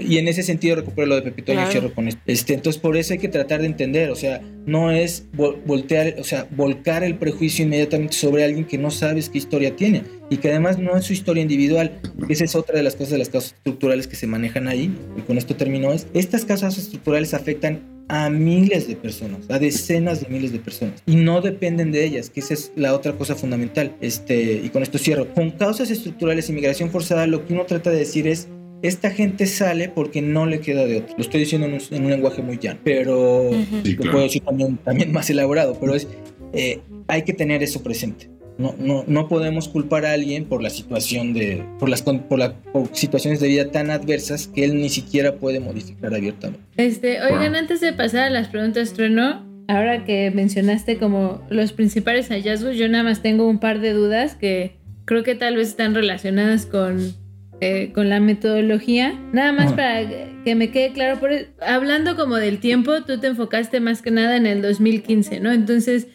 [0.00, 1.68] Y en ese sentido recupero lo de Pepito Claro.
[1.68, 2.20] y cierro con esto.
[2.26, 6.16] Este, entonces, por eso hay que tratar de entender, o sea, no es vol- voltear,
[6.18, 10.36] o sea, volcar el prejuicio inmediatamente sobre alguien que no sabes qué historia tiene y
[10.36, 12.00] que además no es su historia individual.
[12.28, 15.20] Esa es otra de las cosas de las causas estructurales que se manejan ahí, y
[15.22, 20.28] con esto termino, es, estas causas estructurales afectan a miles de personas, a decenas de
[20.28, 23.94] miles de personas, y no dependen de ellas, que esa es la otra cosa fundamental.
[24.00, 25.32] Este, y con esto cierro.
[25.34, 28.48] Con causas estructurales y migración forzada, lo que uno trata de decir es,
[28.82, 31.14] esta gente sale porque no le queda de otro.
[31.16, 33.50] Lo estoy diciendo en un, en un lenguaje muy llano, pero
[33.82, 34.12] Sí, lo claro.
[34.12, 36.06] puedo decir también, también más elaborado, pero es,
[36.52, 38.30] eh, hay que tener eso presente.
[38.58, 42.40] No, no, no podemos culpar a alguien por la situación de, por las con- por,
[42.40, 46.60] la- por situaciones de vida tan adversas que él ni siquiera puede modificar abiertamente.
[46.76, 47.58] Este, oigan, Wow.
[47.60, 52.88] antes de pasar a las preguntas, Trueno, ahora que mencionaste como los principales hallazgos, yo
[52.88, 57.12] nada más tengo un par de dudas que creo que tal vez están relacionadas con,
[57.60, 59.18] eh, con la metodología.
[59.32, 60.06] Nada más para
[60.44, 61.30] que me quede claro, por,
[61.60, 65.52] hablando como del tiempo, tú te enfocaste más que nada en el 2015, ¿no?
[65.52, 66.08] Entonces,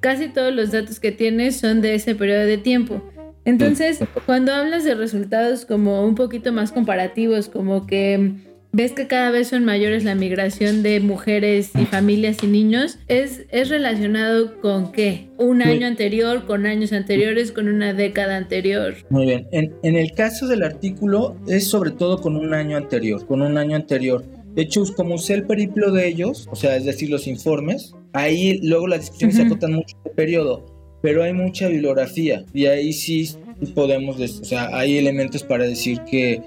[0.00, 3.02] casi todos los datos que tienes son de ese periodo de tiempo.
[3.44, 8.34] Entonces, cuando hablas de resultados como un poquito más comparativos, como que
[8.72, 13.44] ves que cada vez son mayores la migración de mujeres y familias y niños, ¿es,
[13.50, 15.28] es relacionado con qué?
[15.38, 15.68] ¿Un Sí.
[15.68, 18.94] año anterior, con años anteriores, con una década anterior?
[19.10, 19.46] Muy bien.
[19.52, 23.58] En, en el caso del artículo es sobre todo con un año anterior, con un
[23.58, 24.24] año anterior.
[24.54, 28.58] De hecho, como usé el periplo de ellos, o sea, es decir, los informes, ahí
[28.62, 29.52] luego las discusiones se Ujú.
[29.54, 30.66] acotan mucho de periodo,
[31.02, 33.28] pero hay mucha bibliografía y ahí sí
[33.74, 36.40] podemos, o sea, hay elementos para decir que,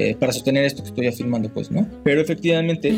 [0.00, 1.86] eh, para sostener esto que estoy afirmando, pues, ¿no?
[2.04, 2.94] Pero efectivamente,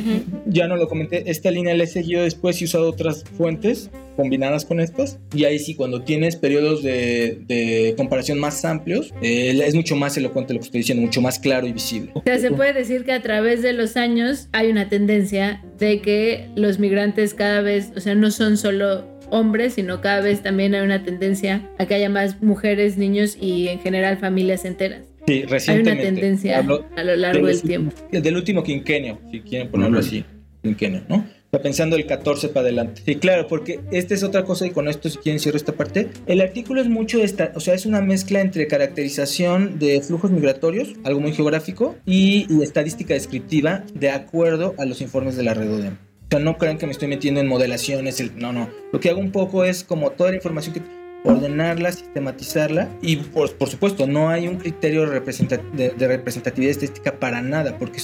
[0.47, 3.91] ya no lo comenté, esta línea la he seguido después y he usado otras fuentes
[4.17, 5.19] combinadas con estas.
[5.35, 10.17] Y ahí sí, cuando tienes periodos de, de comparación más amplios, eh, es mucho más
[10.17, 12.13] elocuente lo que estoy diciendo, mucho más claro y visible.
[12.15, 16.01] O sea, se puede decir que a través de los años hay una tendencia de
[16.01, 20.75] que los migrantes cada vez, o sea, no son solo hombres, sino cada vez también
[20.75, 25.12] hay una tendencia a que haya más mujeres, niños y en general familias enteras.
[25.27, 26.05] Sí, Hay una recientemente.
[26.05, 27.93] tendencia hablo a lo largo del del- tiempo.
[28.11, 30.25] Del último quinquenio, si quieren ponerlo así,
[30.63, 31.25] quinquenio, ¿no?
[31.45, 33.03] Está pensando el 14 para adelante.
[33.05, 36.09] Sí, claro, porque esta es otra cosa y con esto si quieren cierro esta parte.
[36.27, 40.31] El artículo es mucho de esta, o sea, es una mezcla entre caracterización de flujos
[40.31, 45.53] migratorios, algo muy geográfico, y, y estadística descriptiva de acuerdo a los informes de la
[45.55, 45.93] red ODEM.
[45.95, 48.71] O sea, no crean que me estoy metiendo en modelaciones, el- no, no.
[48.91, 50.81] Lo que hago un poco es como toda la información que
[51.25, 57.79] ordenarla, sistematizarla y por, por supuesto no hay un criterio de, representatividad estadística para nada
[57.79, 58.01] porque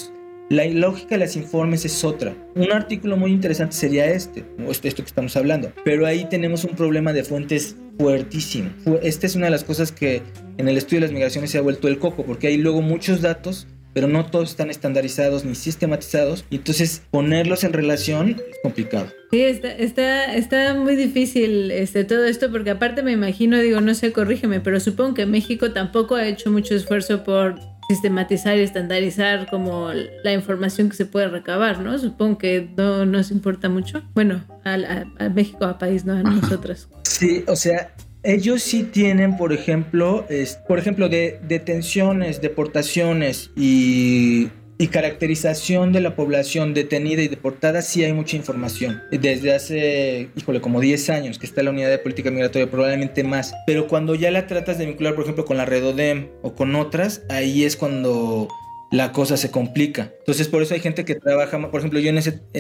[0.51, 2.35] la lógica de los informes es otra.
[2.55, 6.75] Un artículo muy interesante sería este, o esto, que estamos hablando, pero ahí tenemos un
[6.75, 8.71] problema de fuentes fuertísimo.
[8.83, 10.23] Fu- Esta es una de las cosas que
[10.57, 13.21] en el estudio de las migraciones se ha vuelto el coco porque hay luego muchos
[13.21, 13.67] datos
[13.99, 19.09] pero no todos están estandarizados ni sistematizados, y entonces ponerlos en relación es complicado.
[19.33, 23.93] Sí, está, está, está muy difícil este, todo esto porque aparte me imagino, digo, no
[23.97, 29.51] sé, corrígeme, pero supongo que México tampoco ha hecho mucho esfuerzo por sistematizar y estandarizar
[29.51, 29.91] como
[30.23, 31.99] la información que se puede recabar, ¿no?
[31.99, 34.03] Supongo que no nos importa mucho.
[34.15, 36.89] Bueno, a, a- a México, a país, no a nosotras.
[37.03, 37.91] Sí, o sea,
[38.29, 40.27] ellos sí tienen, por ejemplo,
[40.67, 48.05] por ejemplo, de detenciones, deportaciones y, y caracterización de la población detenida y deportada, sí
[48.05, 49.01] hay mucha información.
[49.11, 53.55] Desde hace, híjole, como 10 años que está la unidad de política migratoria, probablemente más.
[53.67, 57.23] Pero cuando ya la tratas de vincular, por ejemplo, con la Redodem o con otras,
[57.31, 58.49] ahí es cuando
[58.91, 60.13] la cosa se complica.
[60.19, 62.19] Entonces, por eso hay gente que trabaja, por ejemplo, yo en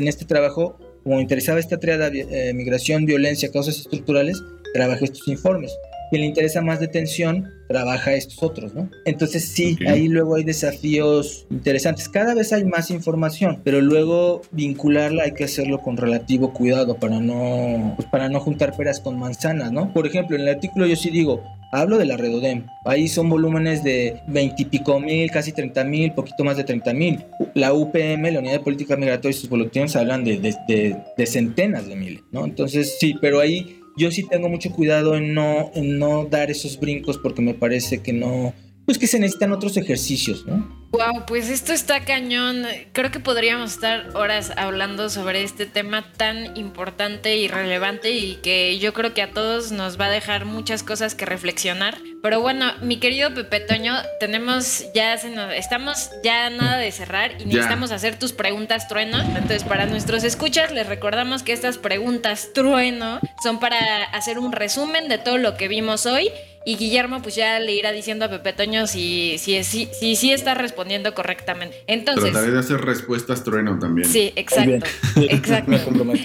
[0.08, 0.78] este trabajo,
[1.08, 4.42] como me interesaba esta triada, eh, migración, violencia, causas estructurales,
[4.74, 5.74] trabajé estos informes.
[6.10, 8.90] Quien le interesa más detención, trabaja estos otros, ¿no?
[9.06, 12.10] Entonces sí, ahí luego hay desafíos interesantes.
[12.10, 17.20] Cada vez hay más información, pero luego vincularla hay que hacerlo con relativo cuidado para
[17.20, 19.94] no, pues, para no juntar peras con manzanas, ¿no?
[19.94, 22.66] Por ejemplo, en el artículo yo sí digo, Hablo de la Redodem.
[22.84, 26.94] Ahí son volúmenes de 20 y pico mil, casi 30 mil, poquito más de 30
[26.94, 27.24] mil.
[27.54, 31.26] La UPM, la Unidad de Política Migratoria y sus boletines hablan de, de, de- de
[31.26, 32.44] centenas de miles, ¿no?
[32.44, 36.78] Entonces, sí, pero ahí yo sí tengo mucho cuidado en no, en no dar esos
[36.80, 38.54] brincos porque me parece que no,
[38.88, 40.78] pues que se necesitan otros ejercicios, ¿no?
[40.92, 42.64] Wow, pues esto está cañón.
[42.94, 48.78] Creo que podríamos estar horas hablando sobre este tema tan importante y relevante y que
[48.78, 51.98] yo creo que a todos nos va a dejar muchas cosas que reflexionar.
[52.22, 57.32] Pero bueno, mi querido Pepe Toño, tenemos ya se nos- estamos ya nada de cerrar
[57.38, 59.20] y necesitamos hacer tus preguntas trueno.
[59.20, 65.08] Entonces, para nuestros escuchas les recordamos que estas preguntas trueno son para hacer un resumen
[65.08, 66.30] de todo lo que vimos hoy
[66.68, 70.32] y Guillermo pues ya le irá diciendo a Pepe Toño si si si, si, si
[70.32, 71.76] está respondiendo correctamente.
[71.86, 74.06] Entonces, Trataré de hacer respuestas trueno también.
[74.08, 75.78] sí, exacto, exacto.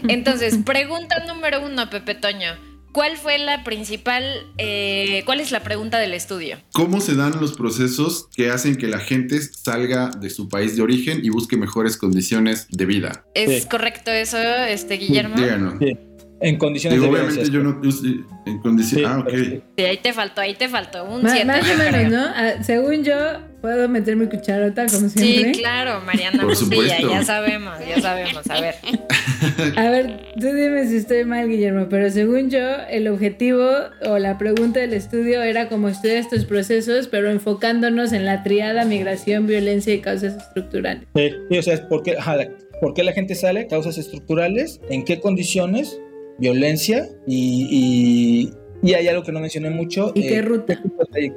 [0.09, 2.55] Entonces, pregunta número uno, Pepe Toño.
[2.91, 4.23] ¿Cuál fue la principal,
[4.59, 6.57] eh, cuál es la pregunta del estudio?
[6.73, 10.83] ¿Cómo se dan los procesos que hacen que la gente salga de su país de
[10.83, 13.25] origen y busque mejores condiciones de vida?
[13.33, 13.67] ¿Es Sí.
[13.69, 15.35] correcto eso, este Guillermo?
[15.37, 15.75] Díganos.
[15.79, 15.97] Sí.
[16.43, 17.81] En condiciones Digo, de obviamente violencia.
[17.81, 19.07] yo no en condiciones.
[19.07, 19.29] Sí, ah, ok.
[19.33, 19.61] sí.
[19.77, 21.05] Sí, ahí te faltó, ahí te faltó.
[21.05, 21.45] Un Ma- 7.
[21.45, 22.21] más o menos, ¿no?
[22.35, 23.15] Ah, según yo,
[23.61, 25.51] puedo meter mi cucharota como Sí, siempre.
[25.53, 26.43] claro, Mariana.
[26.43, 26.65] Por sí,
[27.09, 28.41] ya, sabemos, ya sabemos.
[28.49, 28.75] A ver.
[29.77, 33.65] A ver, tú dime si estoy mal, Guillermo, pero según yo, el objetivo
[34.05, 38.83] o la pregunta del estudio era como estudiar estos procesos, pero enfocándonos en la triada
[38.85, 41.07] migración, violencia y causas estructurales.
[41.15, 42.49] Sí, sí, o sea, es ¿por qué, ajá, la-
[42.81, 43.67] por qué la gente sale?
[43.67, 45.99] Causas estructurales, ¿en qué condiciones?
[46.37, 48.53] Violencia y, y,
[48.83, 50.11] y hay algo que no mencioné mucho.
[50.13, 50.81] ¿Y qué eh, ruta?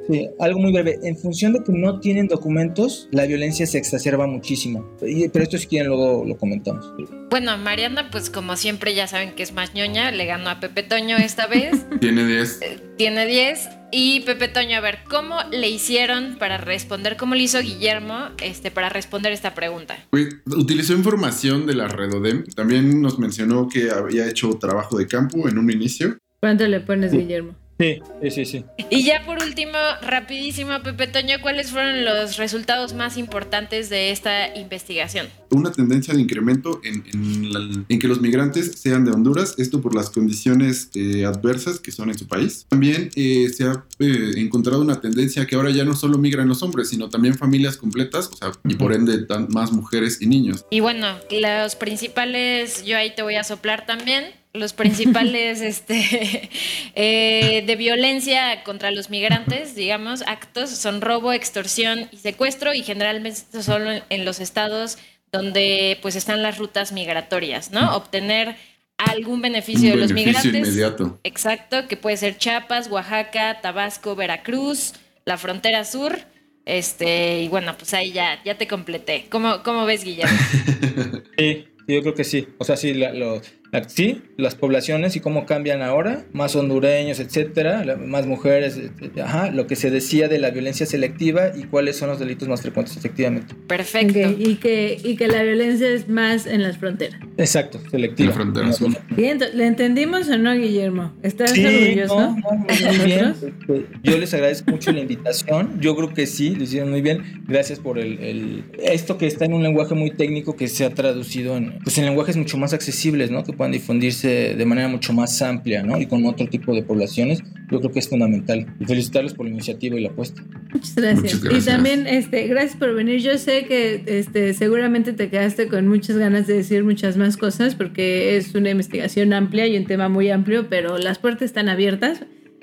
[0.09, 0.99] Sí, algo muy breve.
[1.03, 4.85] En función de que no tienen documentos, la violencia se exacerba muchísimo.
[4.99, 6.93] Pero esto si quieren luego lo comentamos.
[7.29, 10.83] Bueno, Mariana, pues como siempre ya saben que es más ñoña, le ganó a Pepe
[10.83, 11.85] Toño esta vez.
[12.01, 12.59] Tiene 10.
[12.97, 13.69] Tiene 10.
[13.91, 17.15] Y Pepe Toño, a ver, ¿cómo le hicieron para responder?
[17.15, 19.97] ¿Cómo le hizo Guillermo este, para responder esta pregunta?
[20.45, 22.43] Utilizó información de la Redodem.
[22.55, 26.17] También nos mencionó que había hecho trabajo de campo en un inicio.
[26.39, 27.55] ¿Cuánto le pones, Guillermo?
[27.79, 28.45] Sí, sí, sí.
[28.45, 28.65] sí.
[28.89, 34.55] Y ya por último, rapidísimo, Pepe Toño, ¿cuáles fueron los resultados más importantes de esta
[34.55, 35.27] investigación?
[35.51, 39.79] Una tendencia de incremento en, en la- en que los migrantes sean de Honduras, esto
[39.81, 42.65] por las condiciones eh, adversas que son en su país.
[42.69, 46.61] También eh, se ha eh, encontrado una tendencia que ahora ya no solo migran los
[46.63, 50.65] hombres, sino también familias completas, o sea, y por ende tan- más mujeres y niños.
[50.71, 56.49] Y bueno, los principales, yo ahí te voy a soplar también, los principales este,
[56.95, 63.61] eh, de violencia contra los migrantes, digamos, actos son robo, extorsión y secuestro y generalmente
[63.63, 64.97] solo en los estados
[65.31, 67.95] donde pues están las rutas migratorias, ¿no?
[67.95, 68.55] Obtener
[68.97, 70.45] algún beneficio Un de los migrantes.
[70.55, 71.19] inmediato.
[71.23, 74.93] Exacto, que puede ser Chiapas, Oaxaca, Tabasco, Veracruz,
[75.25, 76.17] la frontera sur.
[76.65, 79.27] Este, y bueno, pues ahí ya, ya te completé.
[79.29, 80.37] ¿Cómo, cómo ves, Guillermo?
[81.37, 82.47] Sí, yo creo que sí.
[82.57, 83.41] O sea, sí, la- lo- la-
[83.87, 88.79] sí, las poblaciones y cómo cambian ahora, más hondureños, etcétera, la- más mujeres,
[89.23, 92.61] ajá, lo que se decía de la violencia selectiva y cuáles son los delitos más
[92.61, 93.55] frecuentes, efectivamente.
[93.67, 94.19] Perfecto.
[94.37, 97.19] Y, que, y que la violencia es más en las fronteras.
[97.37, 98.29] Exacto, selectiva.
[98.29, 98.91] La frontera sur.
[99.15, 101.13] Bien, ¿le entendimos o no, Guillermo?
[101.23, 102.19] ¿Estás Sí, orgulloso?
[102.19, 103.25] no, no, de muy bien.
[103.25, 105.79] Este, Yo les agradezco mucho la invitación.
[105.81, 107.43] Yo creo que sí, lo hicieron muy bien.
[107.47, 110.89] Gracias por el, el- esto que está en un lenguaje muy técnico que se ha
[110.91, 113.43] traducido en, pues, en lenguajes mucho más accesibles, ¿no?
[113.43, 115.99] Que puedan difundirse de manera mucho más amplia, ¿no?
[115.99, 118.65] Y con otro tipo de poblaciones, yo creo que es fundamental.
[118.79, 120.41] Y felicitarlos por la iniciativa y la apuesta.
[120.71, 121.21] Muchas gracias.
[121.23, 121.63] Muchas gracias.
[121.63, 123.19] Y también, este, gracias por venir.
[123.19, 127.75] Yo sé que este, seguramente te quedaste con muchas ganas de decir muchas más cosas
[127.75, 132.21] porque es una investigación amplia y un tema muy amplio, pero las puertas están abiertas.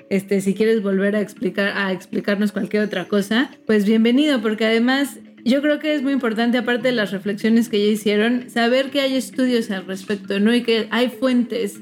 [0.09, 5.19] Este, si quieres volver a explicar, a explicarnos cualquier otra cosa, pues bienvenido, porque además
[5.45, 9.01] yo creo que es muy importante, aparte de las reflexiones que ya hicieron, saber que
[9.01, 10.53] hay estudios al respecto, ¿no?
[10.53, 11.79] Y que hay fuentes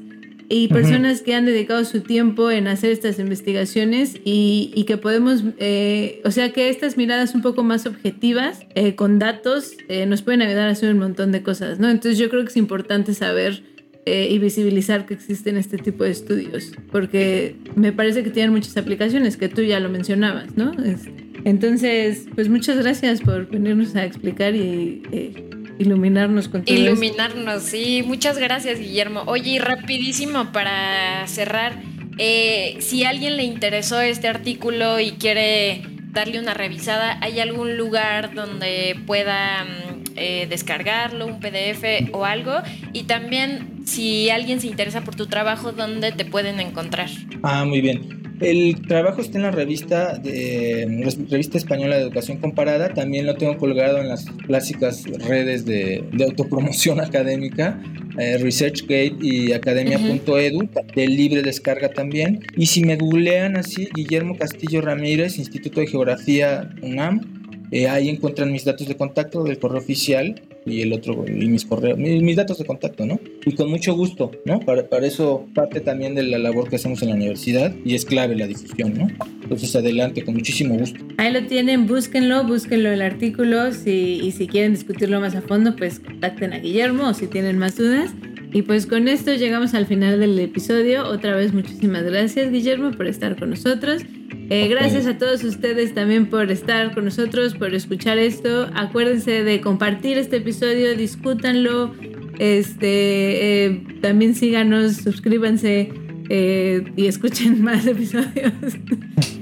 [0.48, 5.42] y personas que han dedicado su tiempo en hacer estas investigaciones y, y que podemos,
[5.58, 10.22] eh, o sea, que estas miradas un poco más objetivas, eh, con datos, eh, nos
[10.22, 11.88] pueden ayudar a hacer un montón de cosas, ¿no?
[11.88, 13.62] Entonces yo creo que es importante saber
[14.06, 18.76] eh, y visibilizar que existen este tipo de estudios, porque me parece que tienen muchas
[18.76, 20.72] aplicaciones, que tú ya lo mencionabas, ¿no?
[20.84, 21.08] Es-
[21.44, 25.44] entonces, pues muchas gracias por venirnos a explicar y eh,
[25.78, 26.86] iluminarnos con todo esto.
[26.90, 28.02] Iluminarnos, sí.
[28.06, 29.24] Muchas gracias, Guillermo.
[29.26, 31.74] Oye, y rapidísimo para cerrar,
[32.18, 35.82] eh, si alguien le interesó este artículo y quiere
[36.12, 42.52] darle una revisada, ¿hay algún lugar donde pueda mm, eh, descargarlo, un PDF o algo?
[42.92, 47.10] Y también, si alguien se interesa por tu trabajo, ¿dónde te pueden encontrar?
[47.42, 48.24] Ah, muy bien.
[48.40, 52.92] El trabajo está en la revista de la revista española de educación comparada.
[52.92, 57.80] También lo tengo colgado en las clásicas redes de, de autopromoción académica,
[58.18, 62.40] eh, ResearchGate y academia.edu, de libre descarga también.
[62.56, 67.33] Y si me googlean así, Guillermo Castillo Ramírez, Instituto de Geografía UNAM,
[67.70, 71.64] eh, ahí encuentran mis datos de contacto del correo oficial y el otro, y mis
[71.64, 73.20] correos, mis, mis datos de contacto, ¿no?
[73.44, 74.60] Y con mucho gusto, ¿no?
[74.60, 78.04] Para, para eso parte también de la labor que hacemos en la universidad y es
[78.04, 79.08] clave la difusión, ¿no?
[79.42, 81.00] Entonces adelante, con muchísimo gusto.
[81.18, 85.76] Ahí lo tienen, búsquenlo, búsquenlo el artículo si, y si quieren discutirlo más a fondo,
[85.76, 88.10] pues contacten a Guillermo o si tienen más dudas.
[88.54, 91.08] Y pues con esto llegamos al final del episodio.
[91.08, 94.02] Otra vez muchísimas gracias Guillermo por estar con nosotros.
[94.48, 98.70] Eh, gracias a todos ustedes también por estar con nosotros, por escuchar esto.
[98.76, 101.96] Acuérdense de compartir este episodio, discútanlo.
[102.38, 108.52] Este, eh, también síganos, suscríbanse eh, y escuchen más episodios.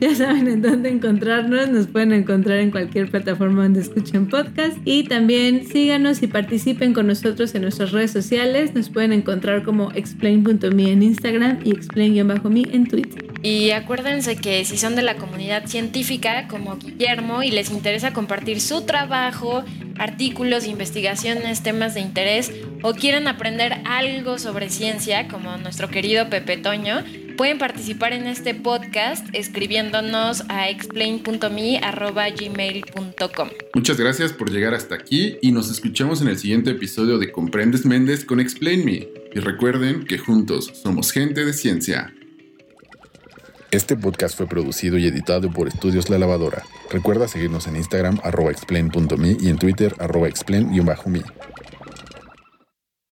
[0.01, 1.69] ya saben en dónde encontrarnos.
[1.69, 4.77] Nos pueden encontrar en cualquier plataforma donde escuchen podcast.
[4.85, 8.75] Y también síganos y participen con nosotros en nuestras redes sociales.
[8.75, 13.33] Nos pueden encontrar como explain.me en Instagram y explain-me en Twitter.
[13.43, 18.61] Y acuérdense que si son de la comunidad científica como Guillermo y les interesa compartir
[18.61, 19.65] su trabajo,
[19.99, 22.53] artículos, investigaciones, temas de interés
[22.83, 26.57] o quieren aprender algo sobre ciencia como nuestro querido Pepe
[27.37, 33.49] Pueden participar en este podcast escribiéndonos a explain.me@gmail.com.
[33.75, 37.85] Muchas gracias por llegar hasta aquí y nos escuchamos en el siguiente episodio de Comprendes
[37.85, 39.09] Méndez con Explain Me.
[39.35, 42.15] Y recuerden que juntos somos gente de ciencia.
[43.71, 46.63] Este podcast fue producido y editado por Estudios La Lavadora.
[46.91, 51.23] Recuerda seguirnos en Instagram arroba explain.me y en Twitter arroba explain-me.